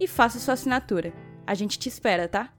[0.00, 1.12] e faça sua assinatura.
[1.46, 2.52] A gente te espera, tá?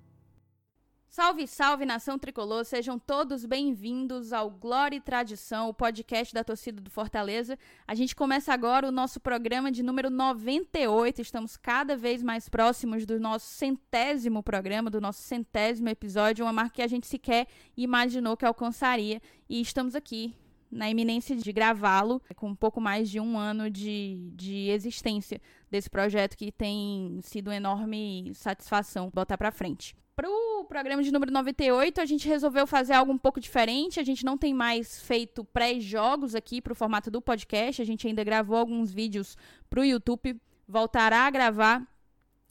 [1.11, 6.79] Salve, salve nação tricolor, sejam todos bem-vindos ao Glória e Tradição, o podcast da torcida
[6.79, 7.57] do Fortaleza.
[7.87, 11.19] A gente começa agora o nosso programa de número 98.
[11.19, 16.75] Estamos cada vez mais próximos do nosso centésimo programa, do nosso centésimo episódio, uma marca
[16.75, 19.19] que a gente sequer imaginou que alcançaria.
[19.49, 20.35] E estamos aqui
[20.71, 25.89] na iminência de gravá-lo, com um pouco mais de um ano de, de existência desse
[25.89, 29.95] projeto que tem sido uma enorme satisfação botar para frente.
[30.15, 34.01] Para o programa de número 98, a gente resolveu fazer algo um pouco diferente.
[34.01, 37.81] A gente não tem mais feito pré-jogos aqui para o formato do podcast.
[37.81, 39.37] A gente ainda gravou alguns vídeos
[39.69, 40.35] para o YouTube.
[40.67, 41.87] Voltará a gravar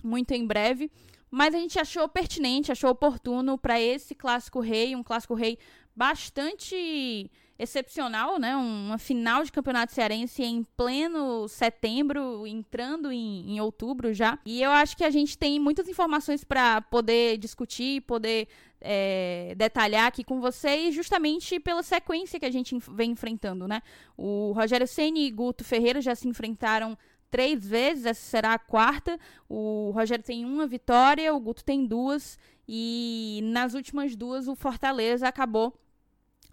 [0.02, 0.90] muito em breve.
[1.30, 5.58] Mas a gente achou pertinente, achou oportuno para esse clássico rei, um clássico rei
[5.98, 8.54] bastante excepcional, né?
[8.54, 14.38] Uma final de campeonato cearense em pleno setembro, entrando em, em outubro já.
[14.46, 18.46] E eu acho que a gente tem muitas informações para poder discutir, poder
[18.80, 23.82] é, detalhar aqui com vocês, justamente pela sequência que a gente vem enfrentando, né?
[24.16, 26.96] O Rogério Ceni e Guto Ferreira já se enfrentaram
[27.28, 29.18] três vezes, essa será a quarta.
[29.48, 32.38] O Rogério tem uma vitória, o Guto tem duas.
[32.68, 35.74] E nas últimas duas, o Fortaleza acabou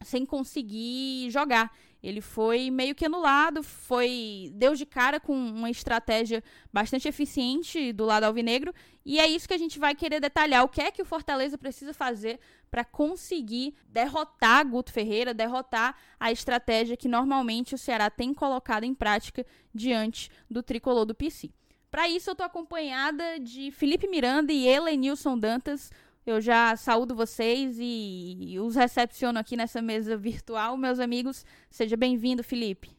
[0.05, 1.71] sem conseguir jogar.
[2.01, 8.05] Ele foi meio que anulado, foi deu de cara com uma estratégia bastante eficiente do
[8.05, 8.71] lado alvinegro,
[9.03, 10.63] e é isso que a gente vai querer detalhar.
[10.63, 12.39] O que é que o Fortaleza precisa fazer
[12.69, 18.93] para conseguir derrotar Guto Ferreira, derrotar a estratégia que normalmente o Ceará tem colocado em
[18.93, 21.49] prática diante do tricolor do PC.
[21.89, 25.89] Para isso, eu estou acompanhada de Felipe Miranda e Elenilson Dantas,
[26.25, 31.45] eu já saúdo vocês e os recepciono aqui nessa mesa virtual, meus amigos.
[31.69, 32.89] Seja bem-vindo, Felipe.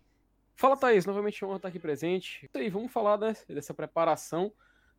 [0.55, 1.05] Fala, Thaís.
[1.05, 2.49] Novamente honra estar aqui presente.
[2.55, 4.53] E aí, vamos falar né, dessa preparação.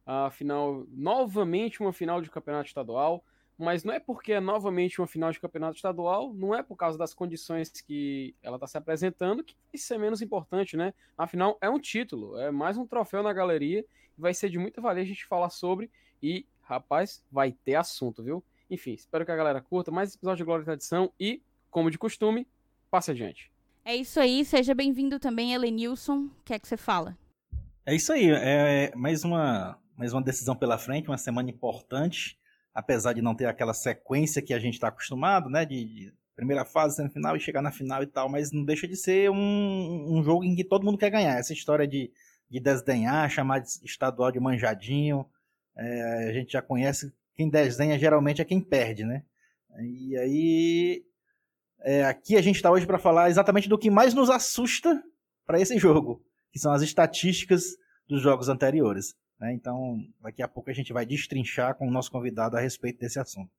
[0.05, 3.23] A final, novamente uma final de campeonato estadual.
[3.57, 6.95] Mas não é porque é novamente uma final de campeonato estadual, não é por causa
[6.95, 10.93] das condições que ela está se apresentando que vai ser menos importante, né?
[11.17, 13.83] Afinal, é um título, é mais um troféu na galeria.
[14.15, 15.89] Vai ser de muita valia a gente falar sobre.
[16.21, 18.43] E rapaz, vai ter assunto, viu?
[18.69, 21.41] Enfim, espero que a galera curta mais esse episódio de Glória e Tradição e,
[21.71, 22.45] como de costume,
[22.91, 23.49] passe adiante.
[23.85, 26.25] É isso aí, seja bem-vindo também, Elenilson.
[26.25, 27.17] O que é que você fala?
[27.85, 32.37] É isso aí, é mais uma, mais uma decisão pela frente, uma semana importante,
[32.73, 35.65] apesar de não ter aquela sequência que a gente está acostumado, né?
[35.65, 38.95] De, de, primeira fase, semifinal e chegar na final e tal, mas não deixa de
[38.95, 41.39] ser um, um jogo em que todo mundo quer ganhar.
[41.39, 42.11] Essa história de,
[42.47, 45.25] de desdenhar, chamar de estadual de manjadinho,
[45.77, 49.23] é, a gente já conhece, quem desenha geralmente é quem perde, né?
[49.79, 51.05] E aí,
[51.81, 55.03] é, aqui a gente está hoje para falar exatamente do que mais nos assusta
[55.45, 57.77] para esse jogo, que são as estatísticas
[58.07, 59.15] dos jogos anteriores.
[59.39, 59.53] Né?
[59.53, 63.19] Então, daqui a pouco a gente vai destrinchar com o nosso convidado a respeito desse
[63.19, 63.51] assunto.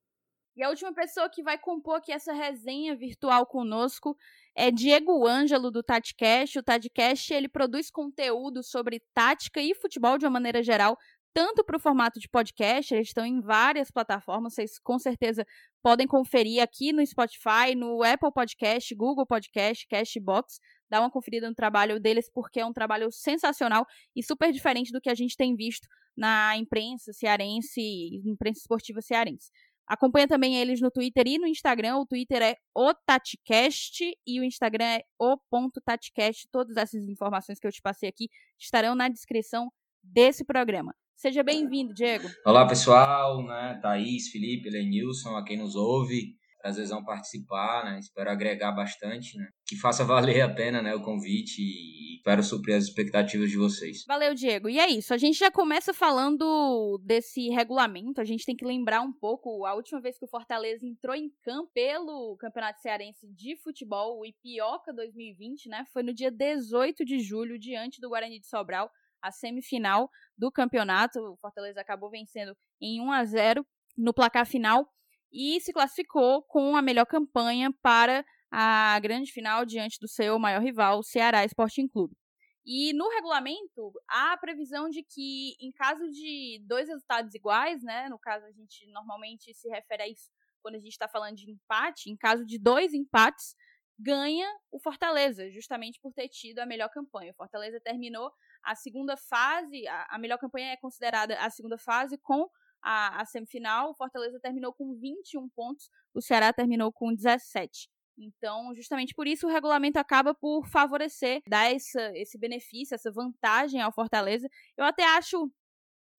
[0.57, 4.17] E a última pessoa que vai compor aqui essa resenha virtual conosco
[4.57, 6.59] é Diego Ângelo do TatiCast.
[6.59, 10.99] O TatiCast ele produz conteúdo sobre tática e futebol de uma maneira geral
[11.35, 15.47] tanto para o formato de podcast, eles estão em várias plataformas, vocês com certeza
[15.83, 20.59] podem conferir aqui no Spotify, no Apple Podcast, Google Podcast, Cashbox,
[20.91, 25.01] dá uma conferida no trabalho deles, porque é um trabalho sensacional e super diferente do
[25.01, 25.87] que a gente tem visto
[26.17, 27.81] na imprensa cearense,
[28.25, 29.51] imprensa esportiva cearense.
[29.87, 31.97] Acompanha também eles no Twitter e no Instagram.
[31.97, 36.47] O Twitter é o Taticast e o Instagram é o.taticast.
[36.53, 38.29] Todas essas informações que eu te passei aqui
[38.59, 39.73] estarão na descrição
[40.03, 40.95] desse programa.
[41.19, 42.29] Seja bem-vindo, Diego.
[42.47, 43.77] Olá, pessoal, né?
[43.83, 46.37] Thaís, Felipe, Lenilson, a quem nos ouve.
[46.63, 47.99] Prazerzão participar, né?
[47.99, 49.49] Espero agregar bastante, né?
[49.67, 54.05] Que faça valer a pena, né, o convite e espero suprir as expectativas de vocês.
[54.07, 54.69] Valeu, Diego.
[54.69, 55.13] E é isso.
[55.13, 58.21] A gente já começa falando desse regulamento.
[58.21, 61.31] A gente tem que lembrar um pouco a última vez que o Fortaleza entrou em
[61.43, 65.85] campo pelo Campeonato Cearense de Futebol, o Ipioca 2020, né?
[65.93, 68.89] Foi no dia 18 de julho, diante do Guarani de Sobral,
[69.23, 71.19] a semifinal do campeonato.
[71.21, 73.67] O Fortaleza acabou vencendo em 1 a 0
[73.97, 74.89] no placar final
[75.33, 80.63] e se classificou com a melhor campanha para a grande final diante do seu maior
[80.63, 82.17] rival, o Ceará Sporting Clube.
[82.65, 88.09] E no regulamento, há a previsão de que, em caso de dois resultados iguais, né?
[88.09, 90.31] No caso, a gente normalmente se refere a isso
[90.61, 93.55] quando a gente está falando de empate, em caso de dois empates,
[93.99, 97.33] ganha o Fortaleza, justamente por ter tido a melhor campanha.
[97.33, 98.31] O Fortaleza terminou
[98.69, 102.47] a segunda fase, a, a melhor campanha é considerada a segunda fase com
[102.83, 103.91] a, a, semifinal.
[103.91, 107.89] O Fortaleza terminou com 21 pontos, o Ceará terminou com 17.
[108.19, 113.81] Então, justamente por isso, o regulamento acaba por favorecer, dar essa, esse benefício, essa vantagem
[113.81, 114.49] ao Fortaleza.
[114.77, 115.51] Eu até acho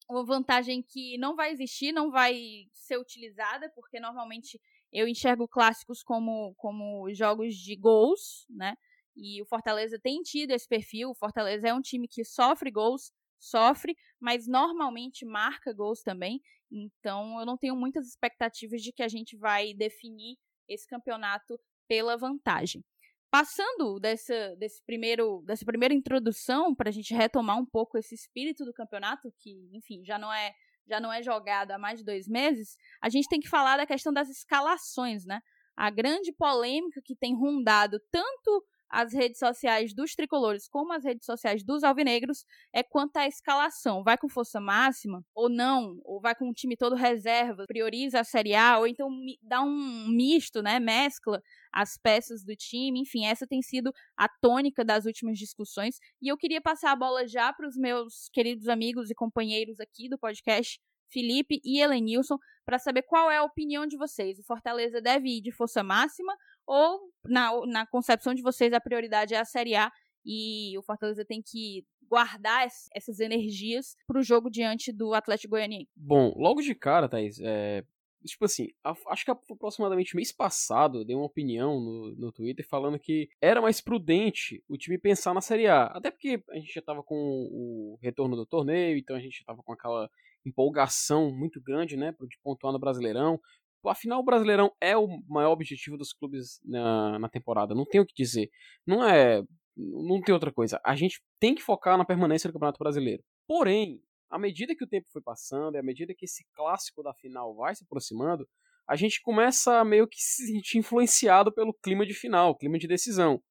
[0.09, 4.59] uma vantagem que não vai existir, não vai ser utilizada, porque normalmente
[4.91, 8.75] eu enxergo clássicos como, como jogos de gols, né?
[9.15, 11.09] E o Fortaleza tem tido esse perfil.
[11.09, 16.41] O Fortaleza é um time que sofre gols, sofre, mas normalmente marca gols também.
[16.71, 22.15] Então eu não tenho muitas expectativas de que a gente vai definir esse campeonato pela
[22.15, 22.83] vantagem.
[23.31, 28.65] Passando dessa, desse primeiro, dessa primeira introdução, para a gente retomar um pouco esse espírito
[28.65, 30.53] do campeonato, que, enfim, já não é
[30.87, 33.85] já não é jogado há mais de dois meses, a gente tem que falar da
[33.85, 35.39] questão das escalações, né?
[35.77, 41.25] A grande polêmica que tem rondado tanto as redes sociais dos tricolores como as redes
[41.25, 44.03] sociais dos alvinegros é quanto à escalação.
[44.03, 45.99] Vai com força máxima ou não?
[46.03, 49.09] Ou vai com o time todo reserva, prioriza a Série A, ou então
[49.41, 50.79] dá um misto, né?
[50.79, 51.41] Mescla
[51.71, 52.99] as peças do time.
[53.01, 55.99] Enfim, essa tem sido a tônica das últimas discussões.
[56.21, 60.09] E eu queria passar a bola já para os meus queridos amigos e companheiros aqui
[60.09, 60.79] do podcast,
[61.11, 64.39] Felipe e Helenilson, para saber qual é a opinião de vocês.
[64.39, 66.35] O Fortaleza deve ir de força máxima
[66.65, 69.91] ou, na, na concepção de vocês, a prioridade é a Série A
[70.25, 75.89] e o Fortaleza tem que guardar essas energias para o jogo diante do Atlético Goianiense?
[75.95, 77.83] Bom, logo de cara, Thaís, é,
[78.25, 82.99] Tipo assim, acho que aproximadamente mês passado eu dei uma opinião no, no Twitter falando
[82.99, 85.85] que era mais prudente o time pensar na Série A.
[85.85, 89.63] Até porque a gente já tava com o retorno do torneio, então a gente tava
[89.63, 90.09] com aquela
[90.45, 93.39] empolgação muito grande, né, de pontuar no Brasileirão.
[93.85, 98.05] Afinal, o Brasileirão é o maior objetivo dos clubes na, na temporada, não tem o
[98.05, 98.49] que dizer.
[98.85, 99.41] Não é.
[99.75, 100.79] Não tem outra coisa.
[100.83, 103.23] A gente tem que focar na permanência do Campeonato Brasileiro.
[103.47, 107.13] Porém, à medida que o tempo foi passando, e à medida que esse clássico da
[107.13, 108.45] final vai se aproximando,
[108.87, 112.87] a gente começa a meio que se sentir influenciado pelo clima de final, clima de
[112.87, 113.41] decisão.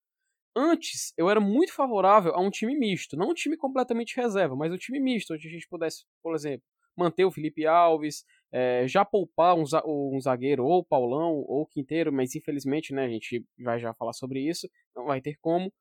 [0.55, 4.73] Antes, eu era muito favorável a um time misto, não um time completamente reserva, mas
[4.73, 6.67] um time misto, onde a gente pudesse, por exemplo,
[6.99, 12.35] manter o Felipe Alves, é, já poupar um, um, zagueiro, ou Paulão, ou Quinteiro, mas
[12.35, 15.73] infelizmente, né, a gente vai já falar sobre isso, não vai ter como.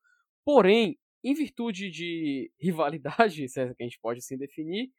[0.44, 4.90] Porém, em virtude de rivalidade, se é que a gente pode assim definir,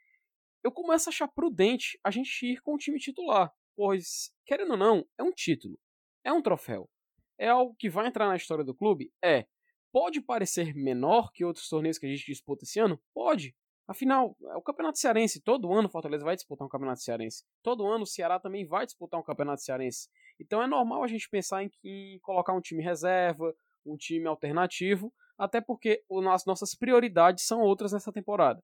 [0.64, 4.78] eu começo a achar prudente a gente ir com o time titular, pois, querendo ou
[4.78, 5.80] não, é um título,
[6.24, 6.90] é um troféu,
[7.38, 9.12] é algo que vai entrar na história do clube?
[9.24, 9.46] É.
[9.92, 13.02] Pode parecer menor que outros torneios que a gente disputa esse ano?
[13.14, 13.56] Pode.
[13.90, 17.44] Afinal, é o Campeonato Cearense, todo ano o Fortaleza vai disputar um Campeonato Cearense.
[17.64, 20.08] Todo ano o Ceará também vai disputar um Campeonato Cearense.
[20.40, 23.52] Então é normal a gente pensar em, em colocar um time reserva,
[23.84, 28.62] um time alternativo, até porque as nossas prioridades são outras nessa temporada.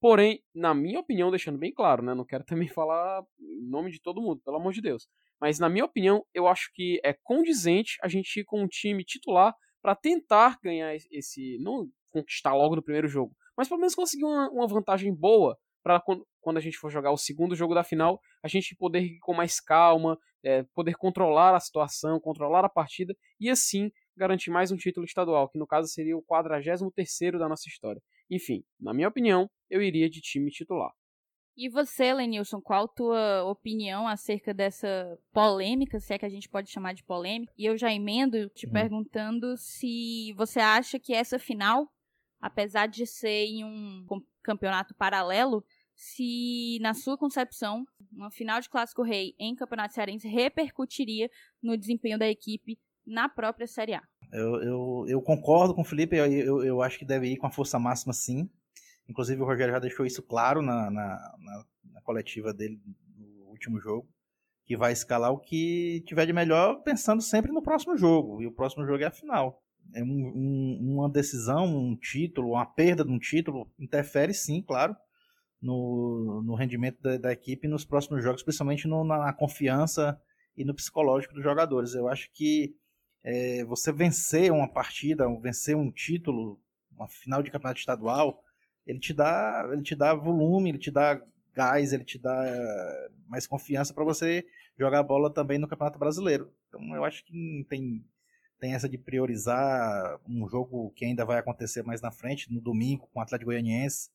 [0.00, 4.00] Porém, na minha opinião, deixando bem claro, né, não quero também falar em nome de
[4.00, 5.06] todo mundo, pelo amor de Deus,
[5.38, 9.04] mas na minha opinião, eu acho que é condizente a gente ir com um time
[9.04, 14.24] titular para tentar ganhar esse, não conquistar logo no primeiro jogo, mas pelo menos conseguir
[14.24, 17.84] uma, uma vantagem boa para quando, quando, a gente for jogar o segundo jogo da
[17.84, 22.68] final, a gente poder ir com mais calma, é, poder controlar a situação, controlar a
[22.68, 27.48] partida e assim garantir mais um título estadual, que no caso seria o 43º da
[27.48, 28.02] nossa história.
[28.28, 30.90] Enfim, na minha opinião, eu iria de time titular.
[31.56, 36.48] E você, Lenilson, qual a tua opinião acerca dessa polêmica, se é que a gente
[36.48, 37.52] pode chamar de polêmica?
[37.56, 38.72] E eu já emendo te hum.
[38.72, 41.88] perguntando se você acha que essa final,
[42.42, 44.04] apesar de ser em um
[44.42, 51.30] campeonato paralelo, se, na sua concepção, uma final de Clássico Rei em Campeonato Cearense repercutiria
[51.62, 54.02] no desempenho da equipe na própria Série A.
[54.32, 57.46] Eu, eu, eu concordo com o Felipe, eu, eu, eu, acho que deve ir com
[57.46, 58.50] a força máxima sim.
[59.08, 62.80] Inclusive o Rogério já deixou isso claro na, na, na, na coletiva dele
[63.16, 64.08] no último jogo,
[64.64, 68.52] que vai escalar o que tiver de melhor, pensando sempre no próximo jogo, e o
[68.52, 69.61] próximo jogo é a final.
[69.94, 74.96] É um, um, uma decisão, um título, uma perda de um título, interfere sim, claro,
[75.60, 80.20] no, no rendimento da, da equipe nos próximos jogos, principalmente no, na, na, confiança
[80.56, 81.94] e no psicológico dos jogadores.
[81.94, 82.74] Eu acho que
[83.22, 86.60] é, você vencer uma partida, vencer um título,
[86.90, 88.42] uma final de campeonato estadual,
[88.86, 91.22] ele te dá, ele te dá volume, ele te dá
[91.54, 94.44] gás, ele te dá mais confiança para você
[94.78, 96.52] jogar bola também no Campeonato Brasileiro.
[96.68, 98.04] Então eu acho que tem
[98.62, 103.08] tem essa de priorizar um jogo que ainda vai acontecer mais na frente, no domingo,
[103.12, 104.08] com o Atlético Goianiense,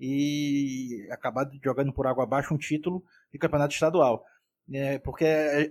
[0.00, 4.24] e acabar jogando por água abaixo um título de campeonato estadual.
[4.72, 5.70] É, porque é,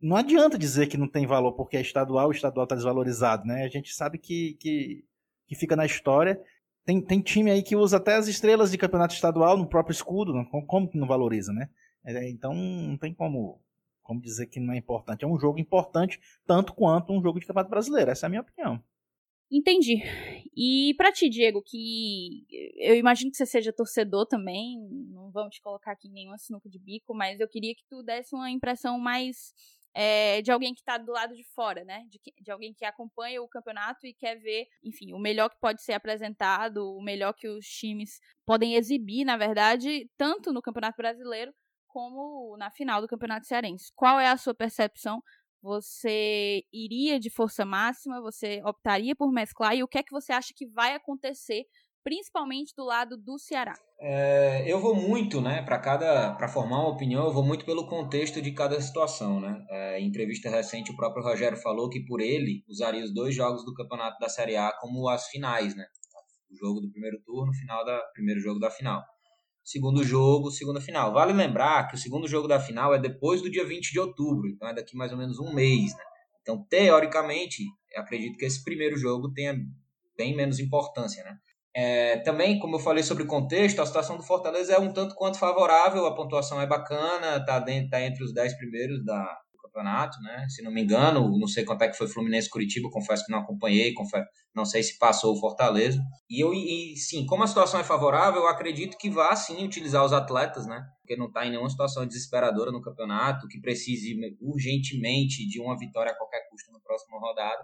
[0.00, 3.64] não adianta dizer que não tem valor porque é estadual, o estadual está desvalorizado, né?
[3.64, 5.04] A gente sabe que, que,
[5.46, 6.40] que fica na história.
[6.82, 10.32] Tem, tem time aí que usa até as estrelas de campeonato estadual no próprio escudo,
[10.66, 11.68] como que não valoriza, né?
[12.06, 13.60] É, então não tem como
[14.08, 15.22] como dizer que não é importante.
[15.22, 18.10] É um jogo importante tanto quanto um jogo de campeonato brasileiro.
[18.10, 18.82] Essa é a minha opinião.
[19.50, 20.02] Entendi.
[20.56, 22.46] E para ti, Diego, que
[22.78, 24.78] eu imagino que você seja torcedor também,
[25.10, 28.34] não vamos te colocar aqui nenhuma sinuca de bico, mas eu queria que tu desse
[28.34, 29.52] uma impressão mais
[29.92, 32.06] é, de alguém que está do lado de fora, né?
[32.08, 35.82] De, de, alguém que acompanha o campeonato e quer ver, enfim, o melhor que pode
[35.82, 41.52] ser apresentado, o melhor que os times podem exibir, na verdade, tanto no Campeonato Brasileiro
[41.88, 43.90] como na final do Campeonato Cearense.
[43.96, 45.22] Qual é a sua percepção?
[45.60, 48.20] Você iria de força máxima?
[48.20, 49.74] Você optaria por mesclar?
[49.74, 51.64] E o que é que você acha que vai acontecer,
[52.04, 53.74] principalmente do lado do Ceará?
[54.00, 57.88] É, eu vou muito, né, para cada, para formar uma opinião, eu vou muito pelo
[57.88, 59.60] contexto de cada situação, né.
[59.68, 63.64] É, em entrevista recente, o próprio Rogério falou que por ele usaria os dois jogos
[63.64, 65.84] do campeonato da Série A como as finais, né.
[66.48, 69.02] O jogo do primeiro turno, final da primeiro jogo da final
[69.68, 71.12] segundo jogo, segunda final.
[71.12, 74.48] Vale lembrar que o segundo jogo da final é depois do dia 20 de outubro,
[74.48, 76.02] então é daqui mais ou menos um mês, né?
[76.40, 79.54] Então, teoricamente, acredito que esse primeiro jogo tenha
[80.16, 81.36] bem menos importância, né?
[81.76, 85.14] É, também, como eu falei sobre o contexto, a situação do Fortaleza é um tanto
[85.14, 89.38] quanto favorável, a pontuação é bacana, tá, dentro, tá entre os 10 primeiros da,
[89.78, 90.46] campeonato, né?
[90.48, 93.40] Se não me engano, não sei quanto é que foi Fluminense Curitiba, confesso que não
[93.40, 96.02] acompanhei, confesso, não sei se passou o Fortaleza.
[96.28, 100.04] E eu e sim, como a situação é favorável, eu acredito que vá sim utilizar
[100.04, 100.84] os atletas, né?
[101.00, 106.12] Porque não está em nenhuma situação desesperadora no campeonato, que precise urgentemente de uma vitória
[106.12, 107.62] a qualquer custo na próxima rodada.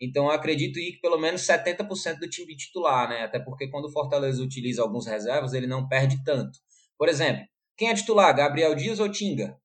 [0.00, 3.22] Então eu acredito que pelo menos 70% do time titular, né?
[3.22, 6.58] Até porque quando o Fortaleza utiliza alguns reservas, ele não perde tanto.
[6.98, 7.44] Por exemplo,
[7.76, 9.56] quem é titular, Gabriel Dias ou Tinga?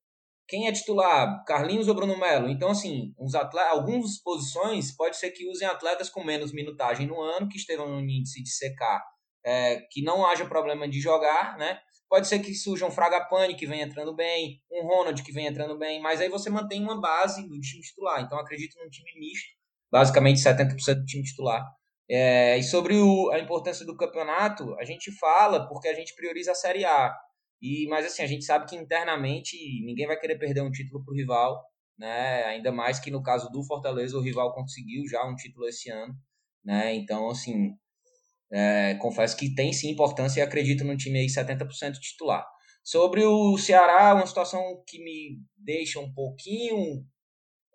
[0.49, 1.43] Quem é titular?
[1.45, 2.49] Carlinhos ou Bruno Melo?
[2.49, 7.21] Então, assim, uns atletas, algumas posições pode ser que usem atletas com menos minutagem no
[7.21, 8.99] ano, que estejam no índice de CK,
[9.45, 11.79] é, que não haja problema de jogar, né?
[12.09, 15.77] Pode ser que surja um Fragapane que vem entrando bem, um Ronald que vem entrando
[15.77, 18.19] bem, mas aí você mantém uma base do time titular.
[18.19, 19.49] Então, acredito num time misto,
[19.91, 21.63] basicamente 70% do time titular.
[22.09, 26.53] É, e sobre o, a importância do campeonato, a gente fala porque a gente prioriza
[26.53, 27.15] a Série A.
[27.61, 31.11] E, mas assim, a gente sabe que internamente ninguém vai querer perder um título para
[31.11, 31.61] o rival,
[31.97, 32.45] né?
[32.45, 36.13] Ainda mais que no caso do Fortaleza, o rival conseguiu já um título esse ano,
[36.63, 36.95] né?
[36.95, 37.71] Então, assim,
[38.51, 42.45] é, confesso que tem sim importância e acredito no time aí 70% titular.
[42.83, 47.05] Sobre o Ceará, uma situação que me deixa um pouquinho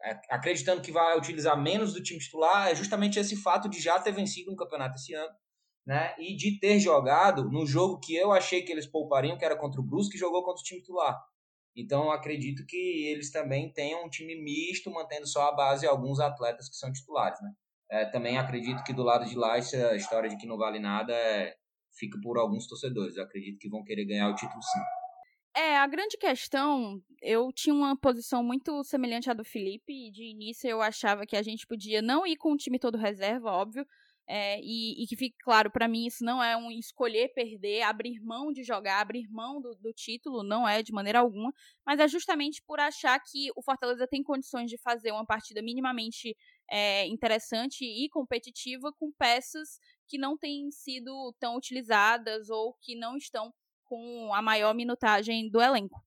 [0.02, 3.98] é, acreditando que vai utilizar menos do time titular é justamente esse fato de já
[4.00, 5.32] ter vencido um campeonato esse ano
[5.86, 6.14] né?
[6.18, 9.80] E de ter jogado no jogo que eu achei que eles poupariam, que era contra
[9.80, 11.20] o Brusque, jogou contra o time titular.
[11.76, 16.20] Então, acredito que eles também tenham um time misto, mantendo só a base e alguns
[16.20, 17.50] atletas que são titulares, né?
[17.90, 21.12] É, também acredito que do lado de lá, essa história de que não vale nada
[21.12, 21.54] é,
[21.98, 23.16] fica por alguns torcedores.
[23.16, 24.80] Eu acredito que vão querer ganhar o título sim.
[25.56, 30.24] É, a grande questão, eu tinha uma posição muito semelhante à do Felipe, e de
[30.24, 33.86] início eu achava que a gente podia não ir com o time todo reserva, óbvio,
[34.26, 38.20] é, e, e, que fique claro, para mim, isso não é um escolher perder, abrir
[38.20, 41.52] mão de jogar, abrir mão do, do, título, não é de maneira alguma,
[41.84, 46.34] mas é justamente por achar que o Fortaleza tem condições de fazer uma partida minimamente
[46.70, 49.78] é, interessante e competitiva com peças
[50.08, 53.52] que não têm sido tão utilizadas ou que não estão
[53.84, 56.02] com a maior minutagem do elenco.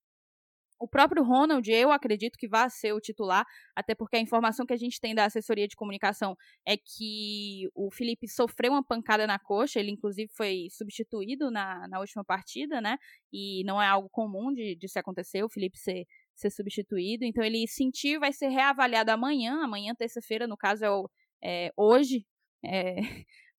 [0.79, 4.73] O próprio Ronald, eu acredito que vai ser o titular, até porque a informação que
[4.73, 9.39] a gente tem da assessoria de comunicação é que o Felipe sofreu uma pancada na
[9.39, 12.97] coxa, ele inclusive foi substituído na, na última partida, né?
[13.31, 16.05] E não é algo comum de, de se acontecer, o Felipe ser,
[16.35, 17.25] ser substituído.
[17.25, 21.09] Então ele sentiu vai ser reavaliado amanhã, amanhã, terça-feira, no caso é, o,
[21.43, 22.25] é hoje.
[22.65, 22.95] É,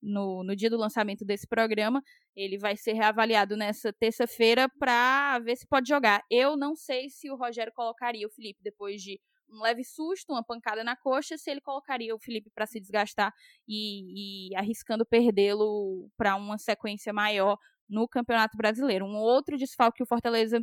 [0.03, 2.03] no, no dia do lançamento desse programa.
[2.37, 6.23] Ele vai ser reavaliado nessa terça-feira para ver se pode jogar.
[6.31, 10.45] Eu não sei se o Rogério colocaria o Felipe depois de um leve susto, uma
[10.45, 13.33] pancada na coxa, se ele colocaria o Felipe para se desgastar
[13.67, 17.57] e, e arriscando perdê-lo para uma sequência maior
[17.89, 19.07] no Campeonato Brasileiro.
[19.07, 20.61] Um outro desfalque que o Fortaleza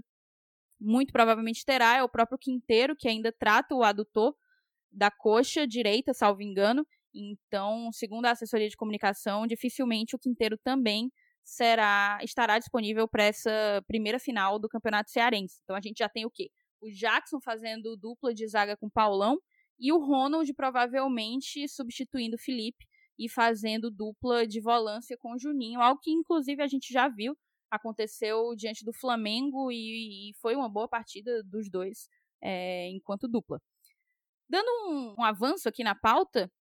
[0.80, 4.36] muito provavelmente terá é o próprio Quinteiro, que ainda trata o adutor
[4.92, 6.86] da coxa direita, salvo engano.
[7.15, 11.10] Então, segundo a assessoria de comunicação, dificilmente o Quinteiro também
[11.43, 15.60] será estará disponível para essa primeira final do Campeonato Cearense.
[15.63, 16.50] Então a gente já tem o quê?
[16.81, 19.38] O Jackson fazendo dupla de zaga com Paulão
[19.79, 22.86] e o Ronald provavelmente substituindo o Felipe
[23.17, 27.38] e fazendo dupla de volância com o Juninho, algo que inclusive a gente já viu
[27.72, 32.10] aconteceu diante do Flamengo e, e foi uma boa partida dos dois
[32.41, 33.60] é, enquanto dupla.
[34.48, 36.51] Dando um, um, avanço aqui na pauta,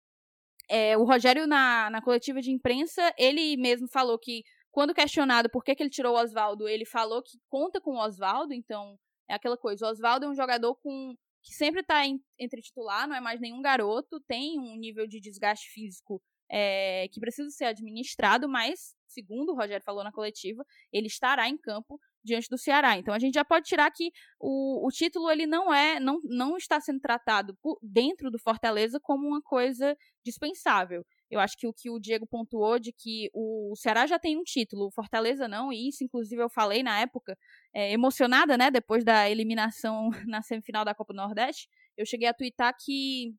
[0.68, 5.62] é, o Rogério, na, na coletiva de imprensa, ele mesmo falou que, quando questionado por
[5.62, 9.34] que, que ele tirou o Oswaldo, ele falou que conta com o Oswaldo, então é
[9.34, 9.86] aquela coisa.
[9.86, 12.02] O Oswaldo é um jogador com que sempre está
[12.38, 17.20] entre titular, não é mais nenhum garoto, tem um nível de desgaste físico é, que
[17.20, 22.48] precisa ser administrado, mas, segundo o Rogério falou na coletiva, ele estará em campo diante
[22.48, 22.96] do Ceará.
[22.96, 26.56] Então a gente já pode tirar que o, o título ele não é, não, não
[26.56, 31.04] está sendo tratado por, dentro do Fortaleza como uma coisa dispensável.
[31.30, 34.42] Eu acho que o que o Diego pontuou de que o Ceará já tem um
[34.42, 37.36] título, o Fortaleza não, e isso, inclusive, eu falei na época,
[37.74, 42.34] é, emocionada, né, depois da eliminação na semifinal da Copa do Nordeste, eu cheguei a
[42.34, 43.34] twittar que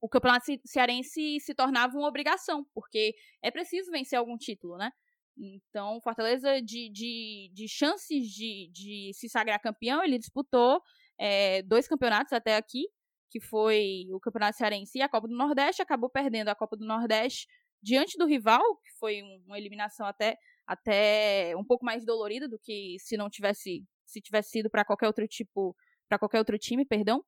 [0.00, 4.90] o campeonato cearense se tornava uma obrigação, porque é preciso vencer algum título, né?
[5.36, 10.80] Então, Fortaleza, de, de, de chances de, de se sagrar campeão, ele disputou
[11.18, 12.86] é, dois campeonatos até aqui,
[13.30, 16.86] que foi o Campeonato Cearense e a Copa do Nordeste, acabou perdendo a Copa do
[16.86, 17.48] Nordeste
[17.82, 22.96] diante do rival, que foi uma eliminação até, até um pouco mais dolorida do que
[23.00, 25.74] se não tivesse se tivesse sido para qualquer outro tipo,
[26.08, 27.24] para qualquer outro time, perdão.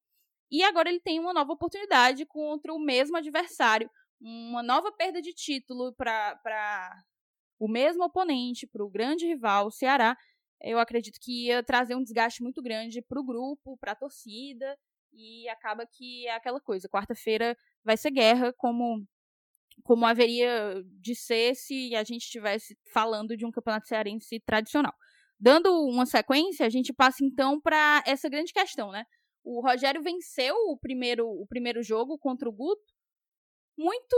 [0.51, 5.33] E agora ele tem uma nova oportunidade contra o mesmo adversário, uma nova perda de
[5.33, 7.03] título para
[7.59, 10.17] o mesmo oponente, para o grande rival, o Ceará.
[10.61, 14.77] Eu acredito que ia trazer um desgaste muito grande para o grupo, para a torcida,
[15.13, 16.89] e acaba que é aquela coisa.
[16.89, 19.07] Quarta-feira vai ser guerra, como
[19.83, 24.93] como haveria de ser se a gente estivesse falando de um campeonato cearense tradicional.
[25.39, 29.05] Dando uma sequência, a gente passa então para essa grande questão, né?
[29.45, 32.83] O Rogério venceu o primeiro, o primeiro jogo contra o Guto
[33.77, 34.17] muito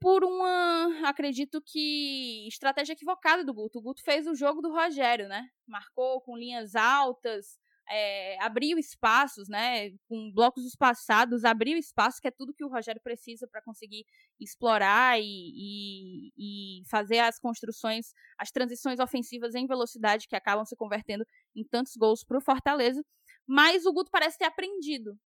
[0.00, 3.78] por uma, acredito que, estratégia equivocada do Guto.
[3.78, 5.46] O Guto fez o jogo do Rogério, né?
[5.66, 7.58] Marcou com linhas altas,
[7.90, 9.90] é, abriu espaços, né?
[10.08, 14.06] Com blocos espaçados, abriu espaço, que é tudo que o Rogério precisa para conseguir
[14.40, 20.76] explorar e, e, e, fazer as construções, as transições ofensivas em velocidade que acabam se
[20.76, 23.04] convertendo em tantos gols para o Fortaleza.
[23.46, 25.18] Mas o Guto parece ter aprendido.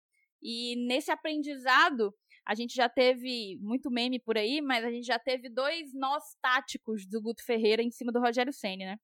[0.42, 2.14] E nesse aprendizado,
[2.46, 6.37] a gente já teve muito meme por aí, mas a gente já teve dois nós
[6.40, 8.96] táticos do Guto Ferreira em cima do Rogério Senna, né?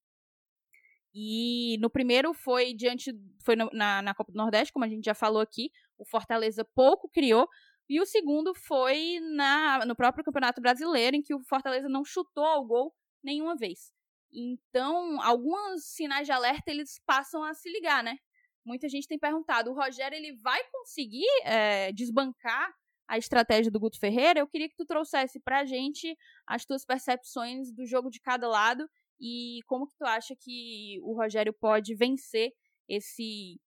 [1.15, 3.13] E no primeiro foi diante
[3.45, 7.09] foi na, na Copa do Nordeste, como a gente já falou aqui, o Fortaleza pouco
[7.09, 7.47] criou,
[7.89, 12.45] e o segundo foi na, no próprio Campeonato Brasileiro, em que o Fortaleza não chutou
[12.45, 13.93] ao gol nenhuma vez.
[14.33, 18.17] Então, alguns sinais de alerta eles passam a se ligar, né?
[18.65, 22.73] muita gente tem perguntado, o Rogério ele vai conseguir é, desbancar
[23.13, 24.41] a estratégia do Guto Ferreira?
[24.41, 28.89] Eu queria que tu trouxesse pra gente as tuas percepções do jogo de cada lado
[29.21, 32.53] e como que tu acha que o Rogério pode vencer
[32.89, 33.61] esse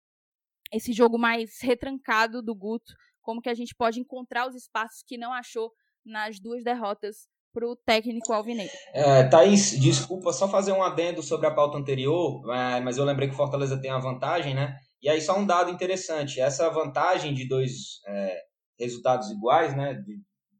[0.73, 5.19] esse jogo mais retrancado do Guto, como que a gente pode encontrar os espaços que
[5.19, 5.71] não achou
[6.05, 8.73] nas duas derrotas para o técnico alvinegro.
[8.95, 13.29] É, Thaís, desculpa, só fazer um adendo sobre a pauta anterior, é, mas eu lembrei
[13.29, 14.75] que Fortaleza tem a vantagem, né?
[15.03, 18.43] E aí só um dado interessante, essa vantagem de dois é,
[18.79, 20.03] resultados iguais, né?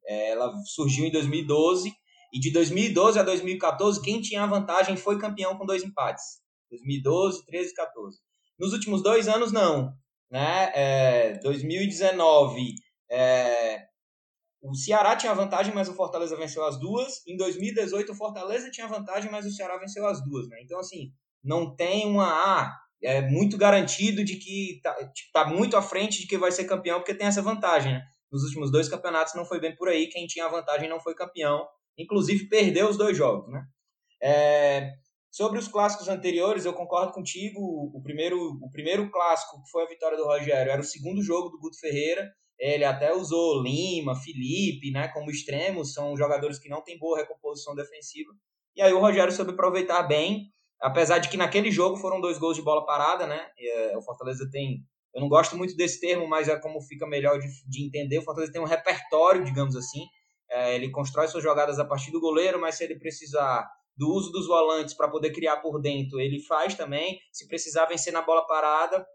[0.07, 1.93] É, ela surgiu em 2012
[2.33, 6.43] e de 2012 a 2014 quem tinha a vantagem foi campeão com dois empates.
[6.71, 8.19] 2012, 13 e 14.
[8.59, 9.93] Nos últimos dois anos não,
[10.31, 10.73] né?
[10.75, 12.75] É, 2019
[13.11, 13.87] é,
[14.65, 17.23] o Ceará tinha vantagem, mas o Fortaleza venceu as duas.
[17.27, 20.49] Em 2018, o Fortaleza tinha vantagem, mas o Ceará venceu as duas.
[20.49, 20.57] Né?
[20.63, 22.27] Então, assim, não tem uma.
[22.27, 22.75] Ah,
[23.05, 26.65] é muito garantido de que tá, tipo, tá muito à frente de que vai ser
[26.65, 27.93] campeão, porque tem essa vantagem.
[27.93, 28.03] Né?
[28.33, 30.09] Nos últimos dois campeonatos não foi bem por aí.
[30.09, 31.67] Quem tinha a vantagem não foi campeão.
[31.99, 33.53] Inclusive, perdeu os dois jogos.
[33.53, 33.63] Né?
[34.23, 34.91] É,
[35.31, 37.61] sobre os clássicos anteriores, eu concordo contigo.
[37.95, 41.51] O primeiro, o primeiro clássico, que foi a vitória do Rogério, era o segundo jogo
[41.51, 46.83] do Guto Ferreira ele até usou Lima, Felipe, né, como extremos, são jogadores que não
[46.83, 48.33] têm boa recomposição defensiva.
[48.77, 52.57] E aí o Rogério soube aproveitar bem, apesar de que naquele jogo foram dois gols
[52.57, 53.49] de bola parada, né?
[53.59, 54.85] É, o Fortaleza tem
[55.15, 58.19] Eu não gosto muito desse termo, mas é como fica melhor de, de entender.
[58.19, 60.05] O Fortaleza tem um repertório, digamos assim.
[60.51, 64.31] É, ele constrói suas jogadas a partir do goleiro, mas se ele precisar do uso
[64.33, 67.19] dos volantes para poder criar por dentro, ele faz também.
[67.33, 69.07] Se precisar vencer na bola parada,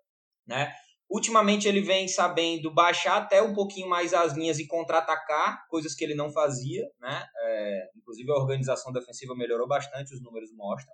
[0.47, 0.73] né?
[1.09, 6.03] Ultimamente ele vem sabendo baixar até um pouquinho mais as linhas e contra-atacar, coisas que
[6.03, 7.25] ele não fazia, né?
[7.35, 10.93] É, inclusive a organização defensiva melhorou bastante, os números mostram.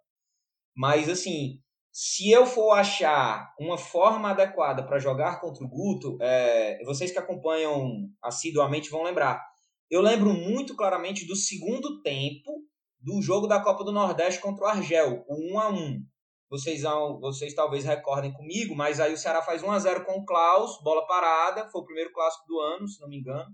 [0.75, 1.59] Mas assim,
[1.91, 7.19] se eu for achar uma forma adequada para jogar contra o Guto, é, vocês que
[7.19, 9.41] acompanham assiduamente vão lembrar.
[9.89, 12.51] Eu lembro muito claramente do segundo tempo
[12.99, 16.05] do jogo da Copa do Nordeste contra o Argel, o 1 a 1
[16.49, 16.83] vocês,
[17.19, 20.79] vocês talvez recordem comigo, mas aí o Ceará faz 1 a 0 com o Klaus,
[20.83, 23.49] bola parada, foi o primeiro clássico do ano, se não me engano.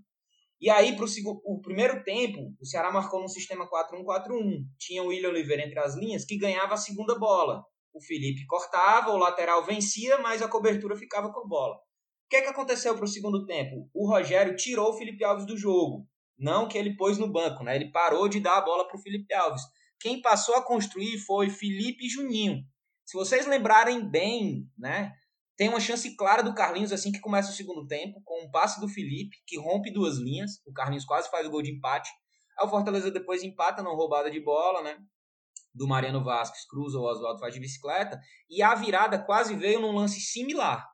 [0.61, 1.05] E aí, para
[1.43, 4.63] o primeiro tempo, o Ceará marcou num sistema 4-1-4-1.
[4.77, 7.65] Tinha o William Oliveira entre as linhas, que ganhava a segunda bola.
[7.91, 11.75] O Felipe cortava, o lateral vencia, mas a cobertura ficava com a bola.
[11.75, 13.89] O que, é que aconteceu para o segundo tempo?
[13.91, 16.07] O Rogério tirou o Felipe Alves do jogo.
[16.37, 17.75] Não que ele pôs no banco, né?
[17.75, 19.63] Ele parou de dar a bola para o Felipe Alves.
[19.99, 22.63] Quem passou a construir foi Felipe Juninho.
[23.03, 25.11] Se vocês lembrarem bem, né?
[25.57, 28.79] Tem uma chance clara do Carlinhos assim que começa o segundo tempo, com um passe
[28.79, 30.61] do Felipe, que rompe duas linhas.
[30.65, 32.09] O Carlinhos quase faz o gol de empate.
[32.59, 34.97] Aí o Fortaleza depois empata na roubada de bola, né?
[35.73, 38.19] Do Mariano Vasquez, cruza o Oswaldo faz de bicicleta.
[38.49, 40.85] E a virada quase veio num lance similar.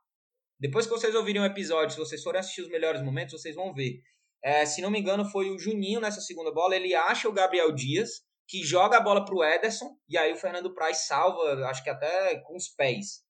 [0.60, 3.72] Depois que vocês ouvirem o episódio, se vocês forem assistir os melhores momentos, vocês vão
[3.72, 4.00] ver.
[4.42, 6.76] É, se não me engano, foi o Juninho nessa segunda bola.
[6.76, 10.36] Ele acha o Gabriel Dias que joga a bola para o Ederson, e aí o
[10.36, 13.22] Fernando Praz salva, acho que até com os pés.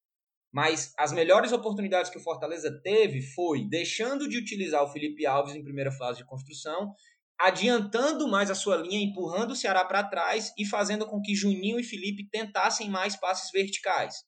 [0.51, 5.55] Mas as melhores oportunidades que o Fortaleza teve foi deixando de utilizar o Felipe Alves
[5.55, 6.93] em primeira fase de construção,
[7.39, 11.79] adiantando mais a sua linha, empurrando o Ceará para trás e fazendo com que Juninho
[11.79, 14.23] e Felipe tentassem mais passes verticais.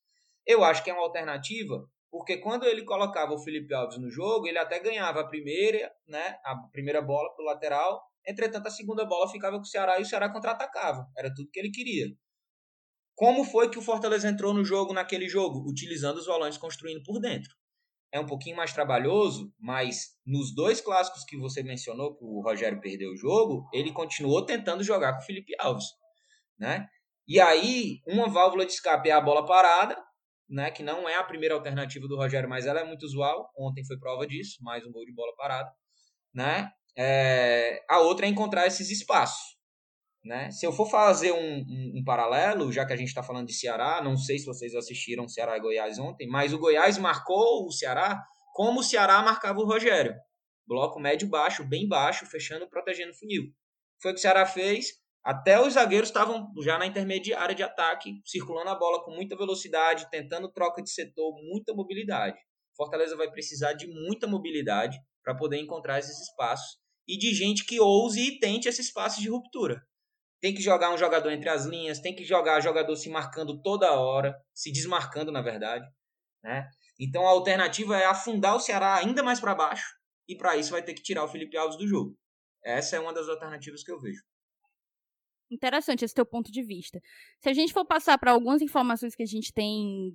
[0.46, 4.48] Eu acho que é uma alternativa, porque quando ele colocava o Felipe Alves no jogo,
[4.48, 9.06] ele até ganhava a primeira, né, a primeira bola para o lateral Entretanto, a segunda
[9.06, 11.08] bola ficava com o Ceará e o Ceará contra-atacava.
[11.18, 12.08] Era tudo que ele queria.
[13.22, 15.64] Como foi que o Fortaleza entrou no jogo naquele jogo?
[15.70, 17.54] Utilizando os volantes construindo por dentro.
[18.12, 22.82] É um pouquinho mais trabalhoso, mas nos dois clássicos que você mencionou, que o Rogério
[22.82, 25.86] perdeu o jogo, ele continuou tentando jogar com o Felipe Alves.
[26.58, 26.88] Né?
[27.28, 29.96] E aí, uma válvula de escape é a bola parada,
[30.50, 33.52] né, que não é a primeira alternativa do Rogério, mas ela é muito usual.
[33.56, 35.72] Ontem foi prova disso, mais um gol de bola parada.
[36.34, 36.72] Né?
[36.98, 39.61] É, a outra é encontrar esses espaços.
[40.24, 40.52] Né?
[40.52, 43.54] Se eu for fazer um, um, um paralelo, já que a gente está falando de
[43.54, 47.72] Ceará, não sei se vocês assistiram Ceará e Goiás ontem, mas o Goiás marcou o
[47.72, 50.14] Ceará como o Ceará marcava o Rogério.
[50.68, 53.44] Bloco médio-baixo, bem baixo, fechando, protegendo o funil.
[54.02, 55.02] Foi o que o Ceará fez.
[55.24, 60.10] Até os zagueiros estavam já na intermediária de ataque, circulando a bola com muita velocidade,
[60.10, 62.40] tentando troca de setor, muita mobilidade.
[62.76, 67.80] Fortaleza vai precisar de muita mobilidade para poder encontrar esses espaços e de gente que
[67.80, 69.82] ouse e tente esse espaço de ruptura.
[70.42, 73.94] Tem que jogar um jogador entre as linhas, tem que jogar jogador se marcando toda
[73.94, 75.88] hora, se desmarcando, na verdade.
[76.44, 76.68] Né?
[77.00, 79.96] Então a alternativa é afundar o Ceará ainda mais para baixo,
[80.28, 82.18] e para isso vai ter que tirar o Felipe Alves do jogo.
[82.64, 84.24] Essa é uma das alternativas que eu vejo.
[85.52, 87.00] Interessante esse teu ponto de vista.
[87.40, 90.14] Se a gente for passar para algumas informações que a gente tem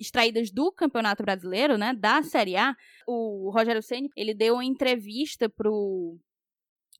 [0.00, 2.74] extraídas do Campeonato Brasileiro, né, da Série A,
[3.06, 6.18] o Rogério Ceni ele deu uma entrevista pro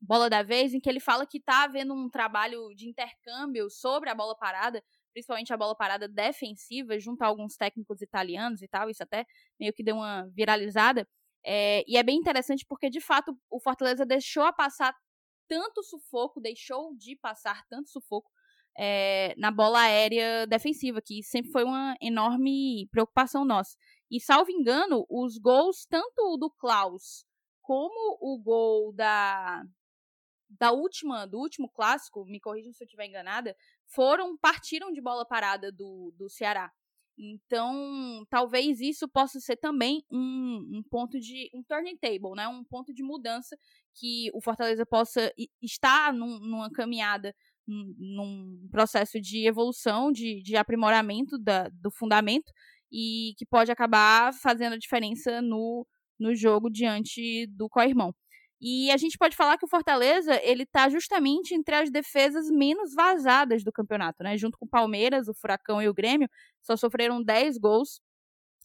[0.01, 4.09] Bola da Vez em que ele fala que está havendo um trabalho de intercâmbio sobre
[4.09, 8.89] a bola parada, principalmente a bola parada defensiva, junto a alguns técnicos italianos e tal,
[8.89, 9.25] isso até
[9.59, 11.07] meio que deu uma viralizada.
[11.45, 14.95] É, e é bem interessante porque, de fato, o Fortaleza deixou a passar
[15.47, 18.29] tanto sufoco, deixou de passar tanto sufoco
[18.77, 23.75] é, na bola aérea defensiva, que sempre foi uma enorme preocupação nossa.
[24.11, 27.25] E, salvo engano, os gols, tanto do Klaus
[27.61, 29.63] como o gol da,
[30.59, 33.55] da última, do último clássico, me corrijam se eu estiver enganada,
[33.87, 36.71] foram, partiram de bola parada do, do Ceará.
[37.17, 42.45] Então, talvez isso possa ser também um, um ponto de um turning table, né?
[42.47, 43.57] Um ponto de mudança
[43.93, 47.33] que o Fortaleza possa estar num, numa caminhada
[47.67, 52.51] num processo de evolução, de, de aprimoramento da, do fundamento
[52.91, 55.87] e que pode acabar fazendo a diferença no,
[56.19, 58.13] no jogo diante do co-irmão.
[58.67, 62.95] E a gente pode falar que o Fortaleza ele está justamente entre as defesas menos
[62.95, 64.35] vazadas do campeonato, né?
[64.39, 66.27] Junto com o Palmeiras, o Furacão e o Grêmio,
[66.63, 68.01] só sofreram 10 gols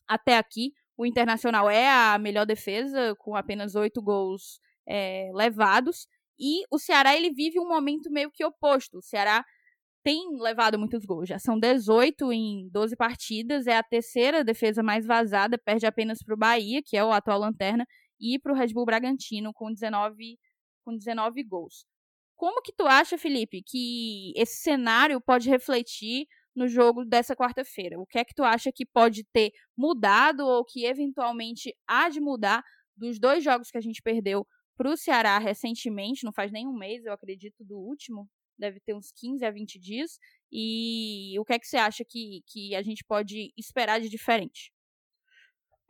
[0.08, 0.72] até aqui.
[0.96, 4.58] O Internacional é a melhor defesa, com apenas 8 gols
[4.88, 6.06] é, levados.
[6.38, 9.00] E o Ceará ele vive um momento meio que oposto.
[9.00, 9.44] O Ceará
[10.02, 11.28] tem levado muitos gols.
[11.28, 16.34] Já são 18 em 12 partidas, é a terceira defesa mais vazada, perde apenas para
[16.34, 17.86] o Bahia, que é o atual lanterna,
[18.20, 20.38] e para o Red Bull Bragantino com 19
[20.84, 21.86] com 19 gols.
[22.36, 28.00] Como que tu acha, Felipe, que esse cenário pode refletir no jogo dessa quarta-feira?
[28.00, 32.20] O que é que tu acha que pode ter mudado ou que eventualmente há de
[32.20, 32.64] mudar
[32.96, 36.72] dos dois jogos que a gente perdeu para o Ceará recentemente, não faz nem um
[36.72, 38.26] mês, eu acredito, do último,
[38.58, 40.18] deve ter uns 15 a 20 dias.
[40.50, 44.72] E o que é que você acha que, que a gente pode esperar de diferente?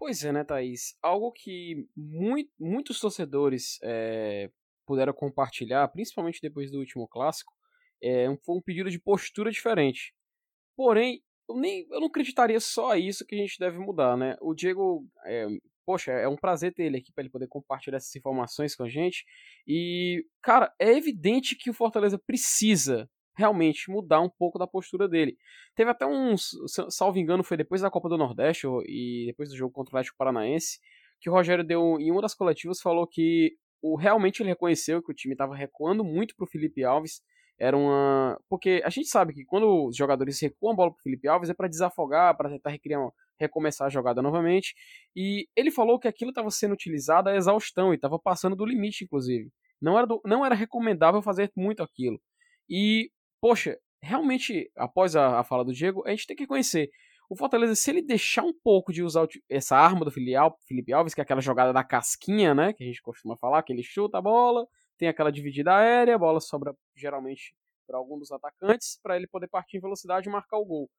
[0.00, 0.96] Pois é, né, Thaís?
[1.02, 4.50] Algo que muito, muitos torcedores é,
[4.86, 7.52] puderam compartilhar, principalmente depois do último clássico,
[8.02, 10.14] é, foi um pedido de postura diferente.
[10.74, 14.38] Porém, eu, nem, eu não acreditaria só isso que a gente deve mudar, né?
[14.40, 15.46] O Diego, é,
[15.84, 18.88] poxa, é um prazer ter ele aqui para ele poder compartilhar essas informações com a
[18.88, 19.26] gente.
[19.66, 23.06] E, cara, é evidente que o Fortaleza precisa
[23.40, 25.36] realmente mudar um pouco da postura dele.
[25.74, 26.50] Teve até uns,
[26.88, 30.18] salvo engano, foi depois da Copa do Nordeste e depois do jogo contra o Atlético
[30.18, 30.78] Paranaense,
[31.20, 35.10] que o Rogério deu em uma das coletivas falou que o realmente ele reconheceu que
[35.10, 37.22] o time estava recuando muito para o Felipe Alves.
[37.58, 38.40] Era uma.
[38.48, 41.50] Porque a gente sabe que quando os jogadores recuam a bola para o Felipe Alves
[41.50, 43.00] é para desafogar, para tentar recriar,
[43.38, 44.74] recomeçar a jogada novamente.
[45.14, 49.04] E ele falou que aquilo estava sendo utilizado a exaustão e estava passando do limite,
[49.04, 49.50] inclusive.
[49.80, 52.20] Não era, do, não era recomendável fazer muito aquilo.
[52.68, 56.90] E poxa, realmente, após a, a fala do Diego, a gente tem que conhecer.
[57.28, 61.20] O Fortaleza, se ele deixar um pouco de usar essa arma do Felipe Alves, que
[61.20, 62.72] é aquela jogada da casquinha, né?
[62.72, 64.66] Que a gente costuma falar, que ele chuta a bola,
[64.98, 67.54] tem aquela dividida aérea, a bola sobra geralmente
[67.86, 70.90] para algum dos atacantes, para ele poder partir em velocidade e marcar o gol.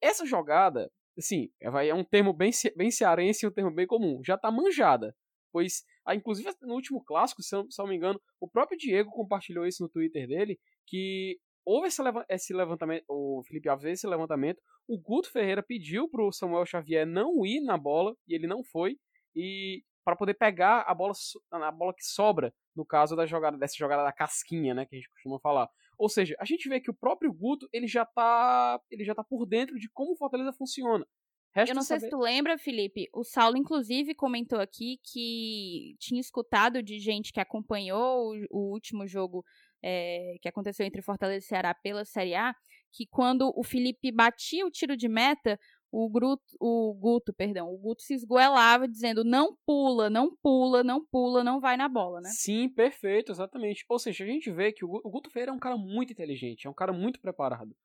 [0.00, 4.22] Essa jogada, assim, é, é um termo bem, bem cearense e um termo bem comum,
[4.24, 5.14] já está manjada.
[5.52, 9.82] Pois, inclusive no último clássico, se eu não me engano, o próprio Diego compartilhou isso
[9.82, 15.30] no Twitter dele, que houve esse, levantamento, o Felipe Alves fez esse levantamento, o Guto
[15.30, 18.98] Ferreira pediu pro Samuel Xavier não ir na bola, e ele não foi,
[19.34, 21.14] e para poder pegar a bola,
[21.50, 24.98] a bola que sobra, no caso da jogada, dessa jogada da casquinha, né, que a
[24.98, 25.68] gente costuma falar.
[25.96, 29.24] Ou seja, a gente vê que o próprio Guto, ele já tá, ele já tá
[29.24, 31.06] por dentro de como o Fortaleza funciona.
[31.54, 32.06] Resta eu não sei saber...
[32.06, 37.38] se tu lembra, Felipe, o Saulo inclusive comentou aqui que tinha escutado de gente que
[37.38, 39.44] acompanhou o, o último jogo
[39.86, 42.54] é, que aconteceu entre Fortaleza e Ceará pela Série A,
[42.90, 45.58] que quando o Felipe batia o tiro de meta,
[45.92, 51.04] o, Gruto, o Guto, perdão, o Guto se esgoelava dizendo não pula, não pula, não
[51.04, 52.30] pula, não vai na bola, né?
[52.32, 53.84] Sim, perfeito, exatamente.
[53.88, 56.70] Ou seja, a gente vê que o Guto Ferreira é um cara muito inteligente, é
[56.70, 57.76] um cara muito preparado.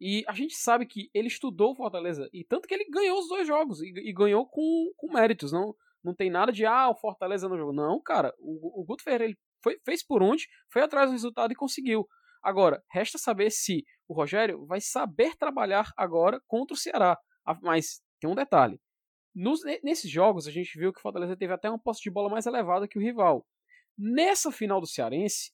[0.00, 3.48] E a gente sabe que ele estudou Fortaleza, e tanto que ele ganhou os dois
[3.48, 7.48] jogos, e, e ganhou com, com méritos, não, não tem nada de, ah, o Fortaleza
[7.48, 7.72] no jogo.
[7.72, 11.52] Não, cara, o, o Guto Ferreira ele foi, fez por onde, foi atrás do resultado
[11.52, 12.06] e conseguiu.
[12.42, 17.18] Agora, resta saber se o Rogério vai saber trabalhar agora contra o Ceará.
[17.62, 18.80] Mas tem um detalhe.
[19.34, 22.30] Nos, nesses jogos, a gente viu que o Fortaleza teve até uma posse de bola
[22.30, 23.46] mais elevada que o rival.
[23.96, 25.52] Nessa final do Cearense,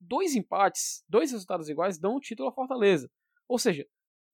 [0.00, 3.10] dois empates, dois resultados iguais dão o título ao Fortaleza.
[3.48, 3.86] Ou seja,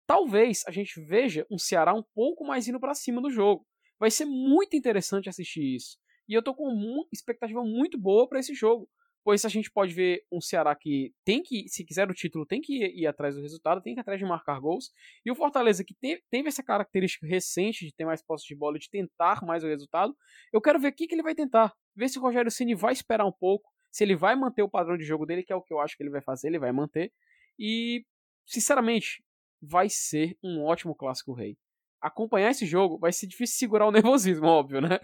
[0.06, 3.66] talvez a gente veja um Ceará um pouco mais indo para cima no jogo.
[3.98, 5.98] Vai ser muito interessante assistir isso.
[6.28, 8.88] E eu tô com uma expectativa muito boa para esse jogo
[9.22, 12.60] pois a gente pode ver um Ceará que tem que, se quiser o título, tem
[12.60, 14.90] que ir, atrás do resultado, tem que ir atrás de marcar gols,
[15.24, 18.78] e o Fortaleza que te, teve essa característica recente de ter mais posse de bola
[18.78, 20.16] de tentar mais o resultado,
[20.52, 22.92] eu quero ver o que, que ele vai tentar, ver se o Rogério Ceni vai
[22.92, 25.62] esperar um pouco, se ele vai manter o padrão de jogo dele, que é o
[25.62, 27.12] que eu acho que ele vai fazer, ele vai manter,
[27.58, 28.04] e
[28.46, 29.22] sinceramente,
[29.60, 31.56] vai ser um ótimo clássico rei
[32.00, 34.98] acompanhar esse jogo vai ser difícil segurar o nervosismo, óbvio, né?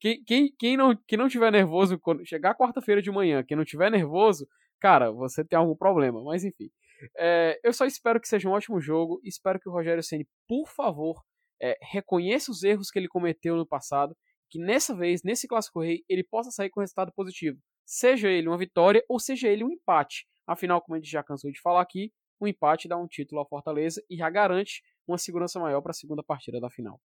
[0.00, 3.64] Quem, quem, quem, não, quem não tiver nervoso, quando chegar quarta-feira de manhã, quem não
[3.64, 4.46] tiver nervoso,
[4.80, 6.70] cara, você tem algum problema, mas enfim.
[7.16, 10.68] É, eu só espero que seja um ótimo jogo, espero que o Rogério Ceni, por
[10.68, 11.22] favor,
[11.60, 14.16] é, reconheça os erros que ele cometeu no passado,
[14.50, 17.58] que nessa vez, nesse Clássico Rei, ele possa sair com resultado positivo.
[17.84, 20.26] Seja ele uma vitória ou seja ele um empate.
[20.46, 23.48] Afinal, como a gente já cansou de falar aqui, um empate dá um título ao
[23.48, 27.00] Fortaleza e já garante uma segurança maior para a segunda partida da final.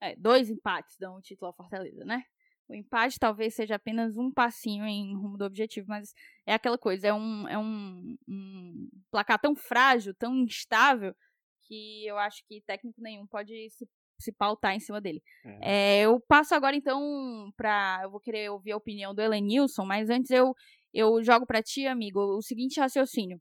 [0.00, 2.24] É, dois empates dão o título ao Fortaleza, né?
[2.68, 6.14] O empate talvez seja apenas um passinho em rumo do objetivo, mas
[6.46, 11.14] é aquela coisa, é um, é um, um placar tão frágil, tão instável,
[11.66, 13.86] que eu acho que técnico nenhum pode se,
[14.18, 15.22] se pautar em cima dele.
[15.44, 16.00] É.
[16.00, 18.00] É, eu passo agora então para.
[18.02, 20.54] Eu vou querer ouvir a opinião do Elenilson, mas antes eu,
[20.92, 23.40] eu jogo para ti, amigo, o seguinte raciocínio.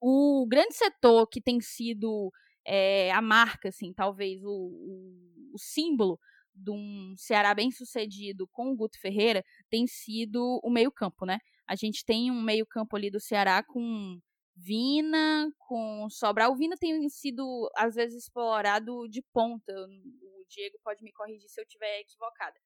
[0.00, 2.30] O grande setor que tem sido
[2.66, 6.18] é, a marca, assim, talvez o, o, o, símbolo
[6.54, 11.38] de um Ceará bem sucedido com o Guto Ferreira tem sido o meio-campo, né?
[11.66, 14.20] A gente tem um meio-campo ali do Ceará com
[14.56, 16.52] Vina, com Sobral.
[16.52, 19.72] O Vina tem sido, às vezes, explorado de ponta.
[19.72, 22.58] O Diego pode me corrigir se eu estiver equivocada.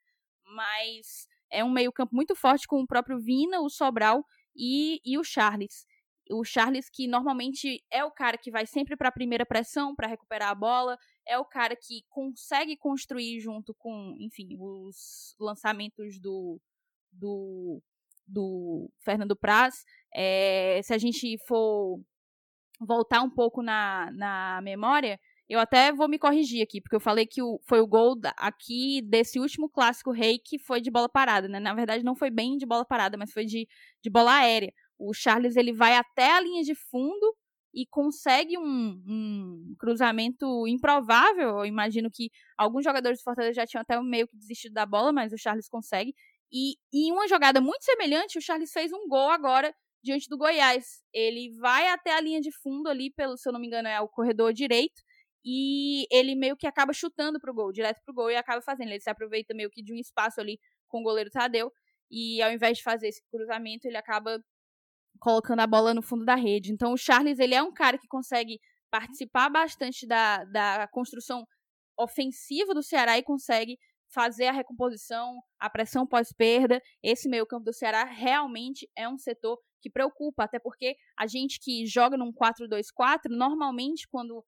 [0.44, 5.24] Mas é um meio-campo muito forte com o próprio Vina, o Sobral e, e o
[5.24, 5.87] Charles.
[6.30, 10.08] O Charles, que normalmente é o cara que vai sempre para a primeira pressão para
[10.08, 16.60] recuperar a bola, é o cara que consegue construir junto com, enfim, os lançamentos do,
[17.12, 17.82] do,
[18.26, 19.84] do Fernando Praz.
[20.14, 22.00] É, se a gente for
[22.80, 27.26] voltar um pouco na, na memória, eu até vou me corrigir aqui, porque eu falei
[27.26, 31.48] que o, foi o gol aqui desse último clássico rei que foi de bola parada,
[31.48, 31.58] né?
[31.58, 33.66] Na verdade, não foi bem de bola parada, mas foi de,
[34.02, 34.72] de bola aérea.
[34.98, 37.34] O Charles ele vai até a linha de fundo
[37.74, 41.58] e consegue um, um cruzamento improvável.
[41.58, 45.12] Eu imagino que alguns jogadores do Fortaleza já tinham até meio que desistido da bola,
[45.12, 46.14] mas o Charles consegue.
[46.50, 51.02] E em uma jogada muito semelhante, o Charles fez um gol agora diante do Goiás.
[51.12, 54.00] Ele vai até a linha de fundo ali, pelo, se eu não me engano, é
[54.00, 55.02] o corredor direito,
[55.44, 58.90] e ele meio que acaba chutando pro gol, direto pro gol, e acaba fazendo.
[58.90, 60.58] Ele se aproveita meio que de um espaço ali
[60.88, 61.70] com o goleiro Tadeu,
[62.11, 64.42] e ao invés de fazer esse cruzamento, ele acaba
[65.18, 66.72] colocando a bola no fundo da rede.
[66.72, 68.59] Então o Charles, ele é um cara que consegue
[68.90, 71.44] participar bastante da, da construção
[71.98, 73.78] ofensiva do Ceará e consegue
[74.11, 76.81] fazer a recomposição, a pressão pós-perda.
[77.02, 81.87] Esse meio-campo do Ceará realmente é um setor que preocupa, até porque a gente que
[81.87, 84.44] joga num 4-2-4, normalmente quando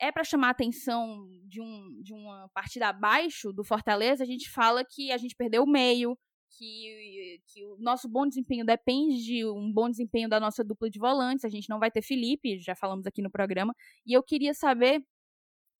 [0.00, 4.50] é para chamar a atenção de, um, de uma partida abaixo do Fortaleza, a gente
[4.50, 6.16] fala que a gente perdeu o meio,
[6.56, 10.98] que, que o nosso bom desempenho depende de um bom desempenho da nossa dupla de
[10.98, 11.44] volantes.
[11.44, 13.74] A gente não vai ter Felipe, já falamos aqui no programa.
[14.06, 15.02] E eu queria saber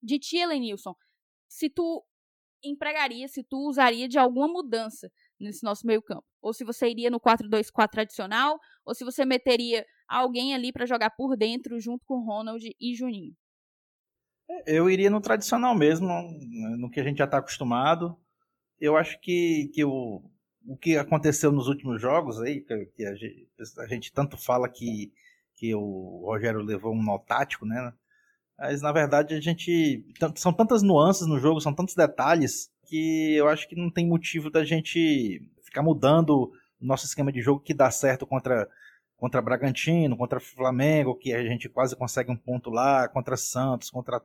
[0.03, 0.95] de ti, Elenilson,
[1.49, 2.05] se tu
[2.63, 6.25] empregaria, se tu usaria de alguma mudança nesse nosso meio-campo.
[6.43, 11.11] Ou se você iria no 4-2-4 tradicional, ou se você meteria alguém ali para jogar
[11.11, 13.35] por dentro junto com Ronald e Juninho.
[14.67, 16.09] Eu iria no tradicional mesmo,
[16.79, 18.17] no que a gente já está acostumado.
[18.81, 20.23] Eu acho que, que o,
[20.69, 25.11] o que aconteceu nos últimos jogos aí, que, a, gente, a, gente, tanto fala que,
[25.57, 27.93] que o Rogério levou um nó tático, né?
[28.59, 30.05] Mas na verdade a gente.
[30.37, 34.51] São tantas nuances no jogo, são tantos detalhes, que eu acho que não tem motivo
[34.51, 38.69] da gente ficar mudando o nosso esquema de jogo que dá certo contra
[39.17, 44.23] contra Bragantino, contra Flamengo, que a gente quase consegue um ponto lá, contra Santos, contra,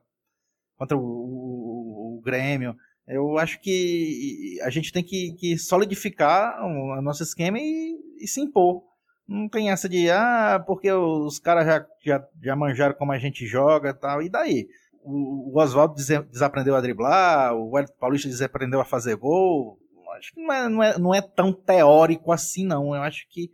[0.78, 2.78] contra o, o, o Grêmio.
[3.08, 8.40] Eu acho que a gente tem que, que solidificar o nosso esquema e, e, se
[8.40, 8.82] impor.
[9.28, 13.46] Não tem essa de, ah, porque os caras já, já, já manjaram como a gente
[13.46, 14.68] joga e tal, e daí?
[15.02, 19.78] O, o Oswaldo desaprendeu a driblar, o Wellington Paulista desaprendeu a fazer gol.
[20.18, 22.96] Acho que não é, não é, não é tão teórico assim, não.
[22.96, 23.50] Eu acho que,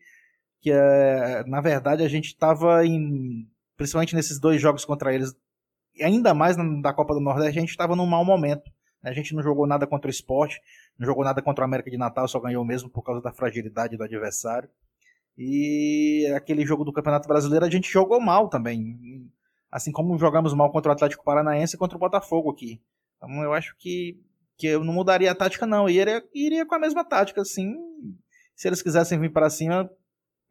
[0.62, 3.48] que é, na verdade, a gente estava em.
[3.76, 5.34] Principalmente nesses dois jogos contra eles,
[6.02, 8.70] ainda mais na, da Copa do Nordeste, a gente estava num mau momento
[9.04, 10.60] a gente não jogou nada contra o esporte,
[10.98, 13.96] não jogou nada contra o América de Natal, só ganhou mesmo por causa da fragilidade
[13.96, 14.70] do adversário.
[15.38, 19.00] E aquele jogo do Campeonato Brasileiro a gente jogou mal também.
[19.72, 22.82] Assim como jogamos mal contra o Atlético Paranaense e contra o Botafogo aqui.
[23.16, 24.20] Então eu acho que,
[24.58, 25.90] que eu não mudaria a tática, não.
[25.90, 27.74] Iria, iria com a mesma tática, assim.
[28.54, 29.90] Se eles quisessem vir para cima,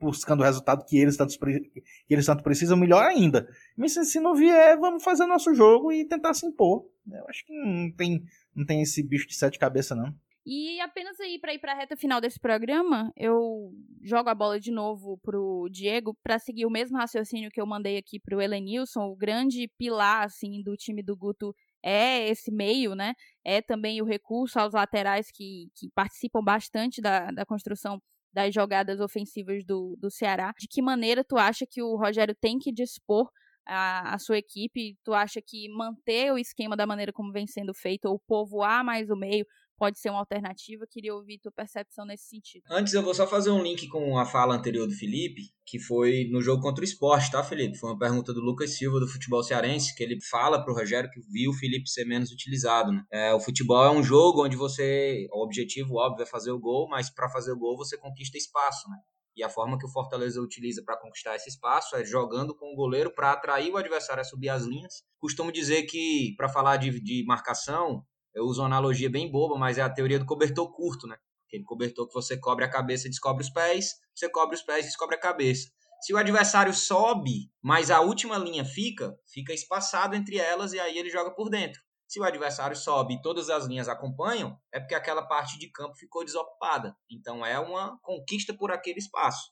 [0.00, 3.46] buscando o resultado que eles tanto, que eles tanto precisam, melhor ainda.
[3.76, 6.86] Mas se não vier, vamos fazer nosso jogo e tentar se impor.
[7.12, 8.22] Eu acho que não tem,
[8.54, 10.14] não tem esse bicho de sete cabeças, não.
[10.50, 13.70] E apenas aí para ir para a reta final desse programa, eu
[14.02, 17.98] jogo a bola de novo pro Diego para seguir o mesmo raciocínio que eu mandei
[17.98, 23.12] aqui pro Elenilson, o grande pilar assim do time do Guto é esse meio, né?
[23.44, 28.00] É também o recurso aos laterais que, que participam bastante da, da construção
[28.32, 30.54] das jogadas ofensivas do, do Ceará.
[30.58, 33.28] De que maneira tu acha que o Rogério tem que dispor
[33.68, 34.96] a, a, sua equipe?
[35.04, 39.10] Tu acha que manter o esquema da maneira como vem sendo feito, ou povoar mais
[39.10, 39.46] o meio,
[39.78, 40.86] pode ser uma alternativa.
[40.90, 42.64] Queria ouvir tua percepção nesse sentido.
[42.68, 46.28] Antes eu vou só fazer um link com a fala anterior do Felipe, que foi
[46.30, 47.78] no jogo contra o esporte, tá, Felipe?
[47.78, 51.20] Foi uma pergunta do Lucas Silva do futebol cearense, que ele fala pro Rogério que
[51.30, 53.04] viu o Felipe ser menos utilizado, né?
[53.12, 56.88] É, o futebol é um jogo onde você, o objetivo óbvio é fazer o gol,
[56.88, 58.96] mas para fazer o gol você conquista espaço, né?
[59.38, 62.74] E a forma que o Fortaleza utiliza para conquistar esse espaço é jogando com o
[62.74, 65.04] goleiro para atrair o adversário a subir as linhas.
[65.20, 69.78] Costumo dizer que, para falar de, de marcação, eu uso uma analogia bem boba, mas
[69.78, 71.16] é a teoria do cobertor curto, né?
[71.46, 74.86] Aquele cobertor que você cobre a cabeça e descobre os pés, você cobre os pés
[74.86, 75.70] e descobre a cabeça.
[76.00, 80.98] Se o adversário sobe, mas a última linha fica, fica espaçado entre elas e aí
[80.98, 81.80] ele joga por dentro.
[82.08, 85.94] Se o adversário sobe e todas as linhas acompanham, é porque aquela parte de campo
[85.94, 86.96] ficou desocupada.
[87.10, 89.50] Então é uma conquista por aquele espaço.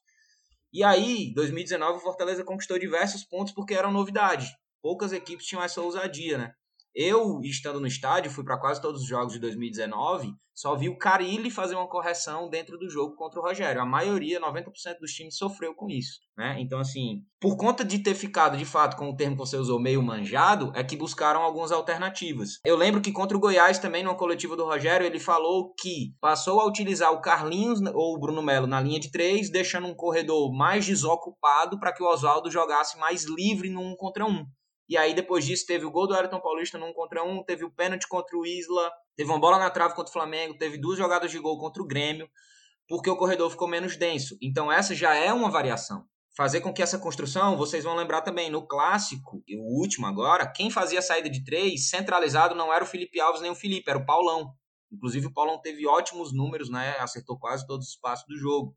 [0.72, 4.50] E aí, 2019, o Fortaleza conquistou diversos pontos porque era novidade.
[4.80, 6.54] Poucas equipes tinham essa ousadia, né?
[6.98, 10.96] Eu, estando no estádio, fui para quase todos os jogos de 2019, só vi o
[10.96, 13.82] Carilli fazer uma correção dentro do jogo contra o Rogério.
[13.82, 16.20] A maioria, 90% dos times, sofreu com isso.
[16.34, 16.56] Né?
[16.58, 19.78] Então, assim, por conta de ter ficado, de fato, com o termo que você usou,
[19.78, 22.58] meio manjado, é que buscaram algumas alternativas.
[22.64, 26.60] Eu lembro que contra o Goiás, também, numa coletiva do Rogério, ele falou que passou
[26.60, 30.50] a utilizar o Carlinhos ou o Bruno Melo na linha de três, deixando um corredor
[30.50, 34.46] mais desocupado para que o Oswaldo jogasse mais livre no um contra um.
[34.88, 37.70] E aí, depois disso, teve o gol do Ayrton Paulista num contra um, teve o
[37.70, 41.30] pênalti contra o Isla, teve uma bola na trave contra o Flamengo, teve duas jogadas
[41.30, 42.28] de gol contra o Grêmio,
[42.88, 44.36] porque o corredor ficou menos denso.
[44.40, 46.04] Então, essa já é uma variação.
[46.36, 50.70] Fazer com que essa construção, vocês vão lembrar também, no clássico, o último agora, quem
[50.70, 53.98] fazia a saída de três, centralizado, não era o Felipe Alves nem o Felipe, era
[53.98, 54.52] o Paulão.
[54.92, 56.96] Inclusive, o Paulão teve ótimos números, né?
[56.98, 58.76] Acertou quase todos os passos do jogo.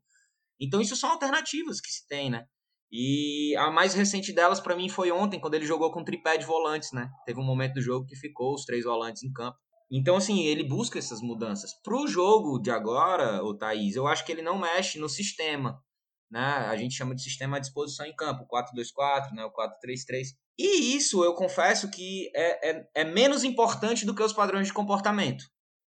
[0.58, 2.46] Então, isso são alternativas que se tem, né?
[2.92, 6.44] E a mais recente delas para mim foi ontem, quando ele jogou com tripé de
[6.44, 7.08] volantes, né?
[7.24, 9.56] Teve um momento do jogo que ficou os três volantes em campo.
[9.90, 11.72] Então, assim, ele busca essas mudanças.
[11.82, 15.82] Pro jogo de agora, o Thaís, eu acho que ele não mexe no sistema.
[16.30, 16.40] Né?
[16.40, 19.44] A gente chama de sistema à disposição em campo, 4-2-4, né?
[19.44, 20.28] o 4-3-3.
[20.56, 24.72] E isso, eu confesso que é, é, é menos importante do que os padrões de
[24.72, 25.44] comportamento.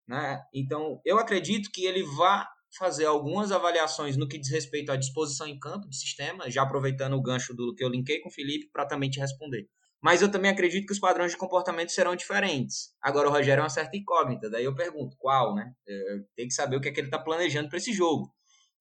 [0.07, 0.41] Né?
[0.55, 2.49] Então, eu acredito que ele vá
[2.79, 7.15] fazer algumas avaliações no que diz respeito à disposição em campo do sistema, já aproveitando
[7.15, 9.67] o gancho do que eu linkei com o Felipe para também te responder.
[10.03, 12.95] Mas eu também acredito que os padrões de comportamento serão diferentes.
[13.03, 15.73] Agora o Rogério é uma certa incógnita, daí eu pergunto, qual, né?
[16.35, 18.33] Tem que saber o que é que ele está planejando para esse jogo.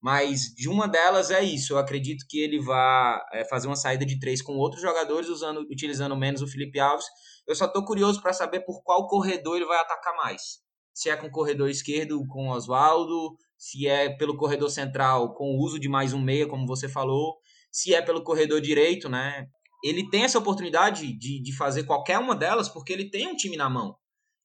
[0.01, 1.73] Mas de uma delas é isso.
[1.73, 5.59] Eu acredito que ele vai é, fazer uma saída de três com outros jogadores, usando,
[5.69, 7.05] utilizando menos o Felipe Alves.
[7.45, 10.61] Eu só estou curioso para saber por qual corredor ele vai atacar mais.
[10.99, 15.55] Se é com o corredor esquerdo com o Oswaldo, se é pelo corredor central com
[15.55, 17.37] o uso de mais um meia, como você falou,
[17.71, 19.47] se é pelo corredor direito, né?
[19.81, 23.55] Ele tem essa oportunidade de, de fazer qualquer uma delas porque ele tem um time
[23.55, 23.95] na mão.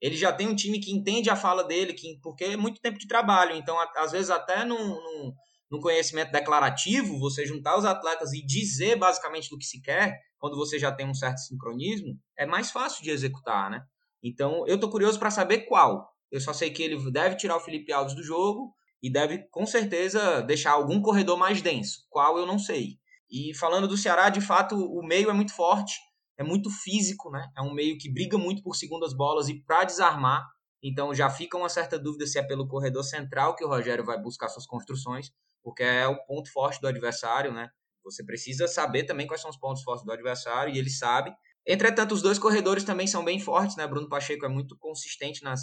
[0.00, 3.00] Ele já tem um time que entende a fala dele, que, porque é muito tempo
[3.00, 3.56] de trabalho.
[3.56, 5.32] Então, às vezes, até num, num,
[5.72, 10.56] num conhecimento declarativo, você juntar os atletas e dizer basicamente do que se quer, quando
[10.56, 13.82] você já tem um certo sincronismo, é mais fácil de executar, né?
[14.22, 16.13] Então, eu tô curioso para saber qual.
[16.34, 18.74] Eu só sei que ele deve tirar o Felipe Alves do jogo,
[19.04, 22.98] e deve com certeza deixar algum corredor mais denso, qual eu não sei.
[23.30, 25.92] E falando do Ceará, de fato, o meio é muito forte,
[26.38, 27.46] é muito físico, né?
[27.54, 30.42] É um meio que briga muito por segundas bolas e para desarmar.
[30.82, 34.18] Então já fica uma certa dúvida se é pelo corredor central que o Rogério vai
[34.18, 35.30] buscar suas construções,
[35.62, 37.68] porque é o ponto forte do adversário, né?
[38.04, 41.30] Você precisa saber também quais são os pontos fortes do adversário e ele sabe.
[41.66, 43.86] Entretanto, os dois corredores também são bem fortes, né?
[43.86, 45.54] Bruno Pacheco é muito consistente na,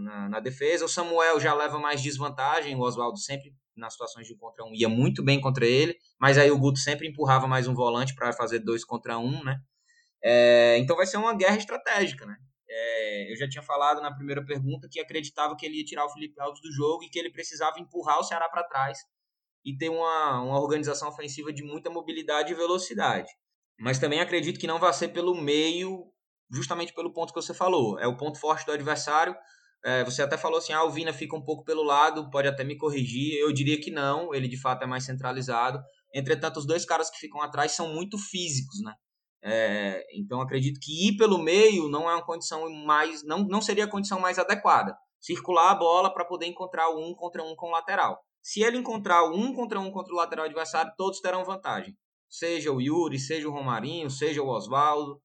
[0.00, 0.84] na, na defesa.
[0.84, 2.76] O Samuel já leva mais desvantagem.
[2.76, 5.96] O Oswaldo sempre, nas situações de um contra um, ia muito bem contra ele.
[6.20, 9.58] Mas aí o Guto sempre empurrava mais um volante para fazer dois contra um, né?
[10.22, 12.36] É, então vai ser uma guerra estratégica, né?
[12.68, 16.10] É, eu já tinha falado na primeira pergunta que acreditava que ele ia tirar o
[16.10, 18.98] Felipe Alves do jogo e que ele precisava empurrar o Ceará para trás
[19.64, 23.30] e ter uma, uma organização ofensiva de muita mobilidade e velocidade.
[23.78, 26.10] Mas também acredito que não vai ser pelo meio,
[26.50, 27.98] justamente pelo ponto que você falou.
[27.98, 29.36] É o ponto forte do adversário.
[29.84, 32.64] É, você até falou assim, ah, o Vina fica um pouco pelo lado, pode até
[32.64, 33.38] me corrigir.
[33.38, 35.78] Eu diria que não, ele de fato é mais centralizado.
[36.14, 38.94] Entretanto, os dois caras que ficam atrás são muito físicos, né?
[39.44, 43.84] É, então acredito que ir pelo meio não é uma condição mais, não, não seria
[43.84, 44.96] a condição mais adequada.
[45.20, 48.18] Circular a bola para poder encontrar um contra um com o lateral.
[48.42, 51.94] Se ele encontrar um contra um contra o lateral adversário, todos terão vantagem
[52.28, 55.20] seja o Yuri, seja o Romarinho, seja o Oswaldo,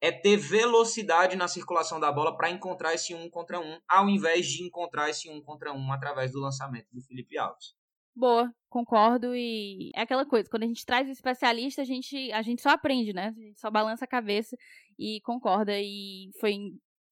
[0.00, 4.46] é ter velocidade na circulação da bola para encontrar esse um contra um, ao invés
[4.46, 7.74] de encontrar esse um contra um através do lançamento do Felipe Alves.
[8.16, 12.42] Boa, concordo e é aquela coisa, quando a gente traz o especialista, a gente, a
[12.42, 13.28] gente só aprende, né?
[13.36, 14.56] A gente só balança a cabeça
[14.98, 16.56] e concorda e foi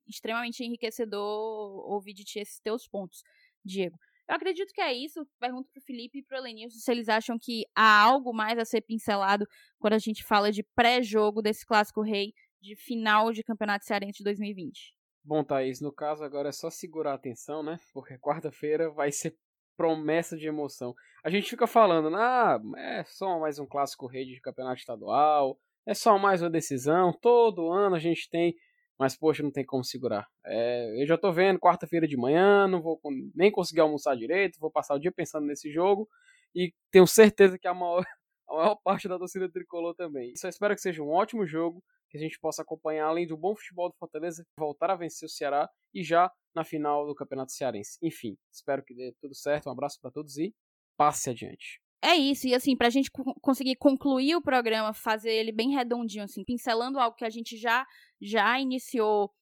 [0.09, 1.21] extremamente enriquecedor
[1.91, 3.23] ouvir de ti esses teus pontos,
[3.65, 3.99] Diego.
[4.29, 5.27] Eu acredito que é isso.
[5.41, 8.83] Pergunto pro Felipe e pro Elenilson se eles acham que há algo mais a ser
[8.83, 9.47] pincelado
[9.79, 14.25] quando a gente fala de pré-jogo desse clássico rei de final de Campeonato Cearense de
[14.25, 14.95] 2020.
[15.25, 17.79] Bom, Thaís, no caso agora é só segurar a atenção, né?
[17.93, 19.37] Porque quarta-feira vai ser
[19.77, 20.95] promessa de emoção.
[21.25, 25.57] A gente fica falando, ah, é só mais um clássico rei de campeonato estadual,
[25.87, 28.55] é só mais uma decisão, todo ano a gente tem
[28.99, 30.27] mas, poxa, não tem como segurar.
[30.45, 33.01] É, eu já tô vendo quarta-feira de manhã, não vou
[33.35, 36.09] nem conseguir almoçar direito, vou passar o dia pensando nesse jogo.
[36.55, 38.05] E tenho certeza que a maior,
[38.49, 40.35] a maior parte da torcida tricolor também.
[40.37, 43.55] Só espero que seja um ótimo jogo, que a gente possa acompanhar, além do bom
[43.55, 47.99] futebol do Fortaleza, voltar a vencer o Ceará e já na final do Campeonato Cearense.
[48.03, 49.69] Enfim, espero que dê tudo certo.
[49.69, 50.55] Um abraço para todos e
[50.97, 51.81] passe adiante.
[52.03, 53.11] é isso, e assim, pra gente
[53.43, 57.85] conseguir concluir o programa, fazer ele bem redondinho, assim, pincelando algo que a gente já,
[58.21, 59.33] já iniciou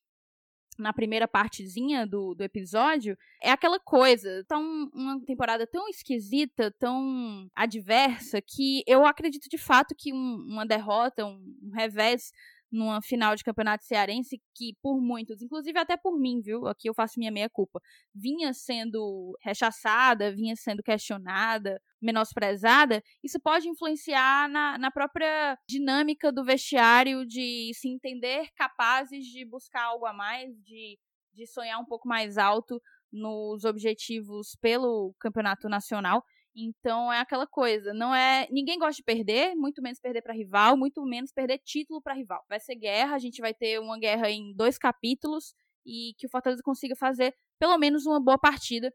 [0.78, 7.48] na primeira partezinha do, do episódio, é aquela coisa, tão, uma temporada tão esquisita, tão
[7.54, 12.30] adversa, que eu acredito de fato que um, uma derrota, um, um revés
[12.70, 16.66] numa final de campeonato cearense que por muitos, inclusive até por mim, viu?
[16.66, 17.80] Aqui eu faço minha meia culpa,
[18.14, 26.44] vinha sendo rechaçada, vinha sendo questionada, menosprezada, isso pode influenciar na, na própria dinâmica do
[26.44, 30.98] vestiário de se entender capazes de buscar algo a mais, de,
[31.32, 32.80] de sonhar um pouco mais alto
[33.12, 36.22] nos objetivos pelo campeonato nacional.
[36.58, 40.74] Então é aquela coisa, não é, ninguém gosta de perder, muito menos perder para rival,
[40.74, 42.42] muito menos perder título para rival.
[42.48, 45.54] Vai ser guerra, a gente vai ter uma guerra em dois capítulos
[45.84, 48.90] e que o Fortaleza consiga fazer pelo menos uma boa partida,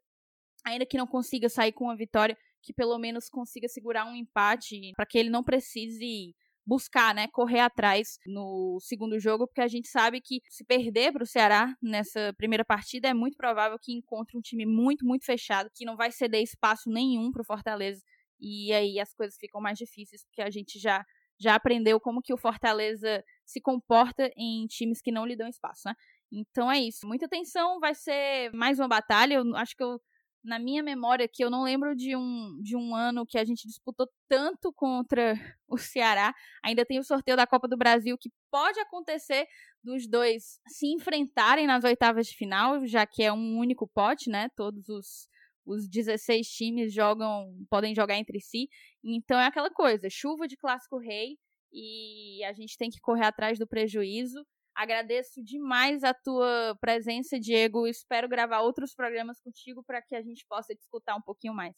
[0.66, 4.92] ainda que não consiga sair com uma vitória, que pelo menos consiga segurar um empate
[4.96, 6.36] para que ele não precise
[6.66, 11.24] buscar, né, correr atrás no segundo jogo, porque a gente sabe que se perder para
[11.24, 15.70] o Ceará nessa primeira partida é muito provável que encontre um time muito, muito fechado,
[15.76, 18.02] que não vai ceder espaço nenhum para o Fortaleza
[18.40, 21.06] e aí as coisas ficam mais difíceis, porque a gente já
[21.40, 25.82] já aprendeu como que o Fortaleza se comporta em times que não lhe dão espaço,
[25.88, 25.96] né?
[26.32, 27.08] Então é isso.
[27.08, 29.36] Muita atenção, vai ser mais uma batalha.
[29.36, 30.00] Eu acho que eu
[30.44, 33.68] na minha memória que eu não lembro de um, de um ano que a gente
[33.68, 35.34] disputou tanto contra
[35.68, 36.34] o Ceará.
[36.64, 39.46] Ainda tem o sorteio da Copa do Brasil que pode acontecer
[39.84, 44.50] dos dois se enfrentarem nas oitavas de final, já que é um único pote, né?
[44.56, 45.30] Todos os
[45.66, 48.68] os 16 times jogam, podem jogar entre si.
[49.04, 51.38] Então é aquela coisa, chuva de clássico rei
[51.72, 54.46] e a gente tem que correr atrás do prejuízo.
[54.76, 57.88] Agradeço demais a tua presença, Diego.
[57.88, 61.76] Espero gravar outros programas contigo para que a gente possa discutir um pouquinho mais.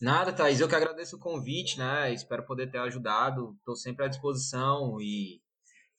[0.00, 0.60] Nada, Thaís.
[0.60, 2.12] Eu que agradeço o convite, né?
[2.12, 3.54] Espero poder ter ajudado.
[3.58, 5.40] Estou sempre à disposição e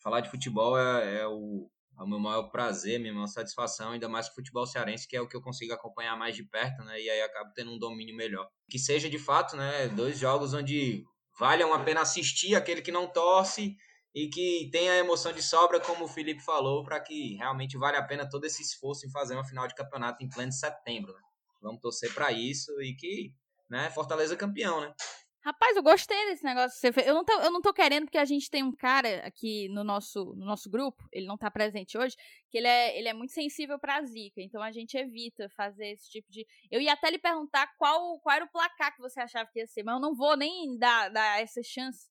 [0.01, 1.69] falar de futebol é, é, o,
[1.99, 5.21] é o meu maior prazer, minha maior satisfação, ainda mais que futebol cearense, que é
[5.21, 6.99] o que eu consigo acompanhar mais de perto, né?
[7.01, 8.47] E aí acabo tendo um domínio melhor.
[8.69, 9.89] Que seja de fato, né?
[9.89, 11.03] Dois jogos onde
[11.37, 13.75] valham a pena assistir aquele que não torce
[14.13, 18.03] e que tenha emoção de sobra, como o Felipe falou, para que realmente vale a
[18.03, 21.13] pena todo esse esforço em fazer uma final de campeonato em pleno setembro.
[21.13, 21.21] Né?
[21.61, 23.33] Vamos torcer para isso e que
[23.69, 24.93] né, Fortaleza campeão, né?
[25.41, 27.07] Rapaz, eu gostei desse negócio que você fez.
[27.07, 29.85] Eu não, tô, eu não tô querendo, porque a gente tem um cara aqui no
[29.85, 32.15] nosso, no nosso grupo, ele não tá presente hoje,
[32.49, 36.09] que ele é, ele é muito sensível pra zica, então a gente evita fazer esse
[36.09, 36.45] tipo de.
[36.69, 39.67] Eu ia até lhe perguntar qual, qual era o placar que você achava que ia
[39.67, 42.09] ser, mas eu não vou nem dar, dar essa chance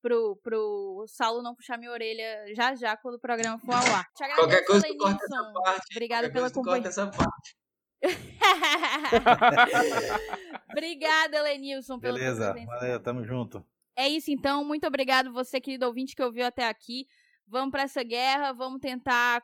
[0.00, 4.06] pro, pro Saulo não puxar minha orelha já já quando o programa for ao ar.
[4.14, 5.86] Te agradeço, Qualquer coisa tu corta essa parte.
[5.92, 6.88] Obrigada pela companhia.
[6.88, 7.56] essa parte.
[10.70, 13.66] Obrigada, Lenilson, pela Beleza, valeu, tamo junto.
[13.96, 17.08] É isso então, muito obrigado você, querido ouvinte, que ouviu até aqui.
[17.46, 19.42] Vamos para essa guerra, vamos tentar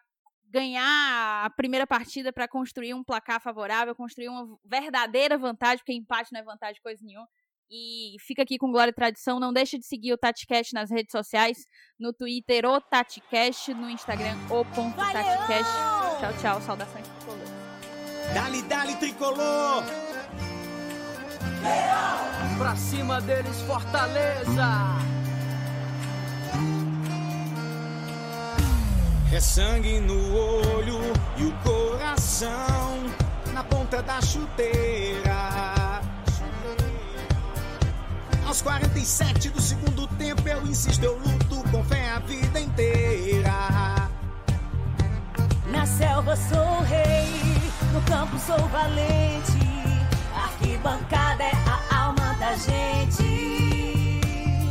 [0.55, 6.33] ganhar a primeira partida para construir um placar favorável, construir uma verdadeira vantagem, porque empate
[6.33, 7.29] não é vantagem coisa nenhuma.
[7.71, 9.41] E fica aqui com Glória e Tradição.
[9.41, 11.67] Não deixe de seguir o TatiCast nas redes sociais.
[11.99, 13.75] No Twitter, o TatiCast.
[13.75, 15.73] No Instagram, o ponto TatiCast.
[16.21, 16.61] Tchau, tchau.
[16.61, 17.65] Saudações tricolor.
[18.33, 19.85] Dali, dali, tricolor!
[22.59, 25.05] Pra cima deles, Fortaleza!
[29.33, 31.01] É sangue no olho
[31.37, 33.03] e o coração
[33.53, 35.54] na ponta da chuteira.
[38.55, 43.53] Aos 47 do segundo tempo eu insisto, eu luto com fé a vida inteira.
[45.73, 47.27] Na selva sou rei,
[47.93, 49.59] no campo sou valente.
[50.37, 54.21] arquibancada é a alma da gente.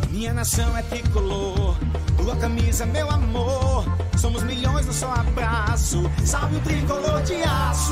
[0.10, 1.76] Minha nação é tricolor,
[2.16, 3.84] tua camisa, meu amor.
[4.18, 7.92] Somos milhões no seu abraço, salve o tricolor de aço.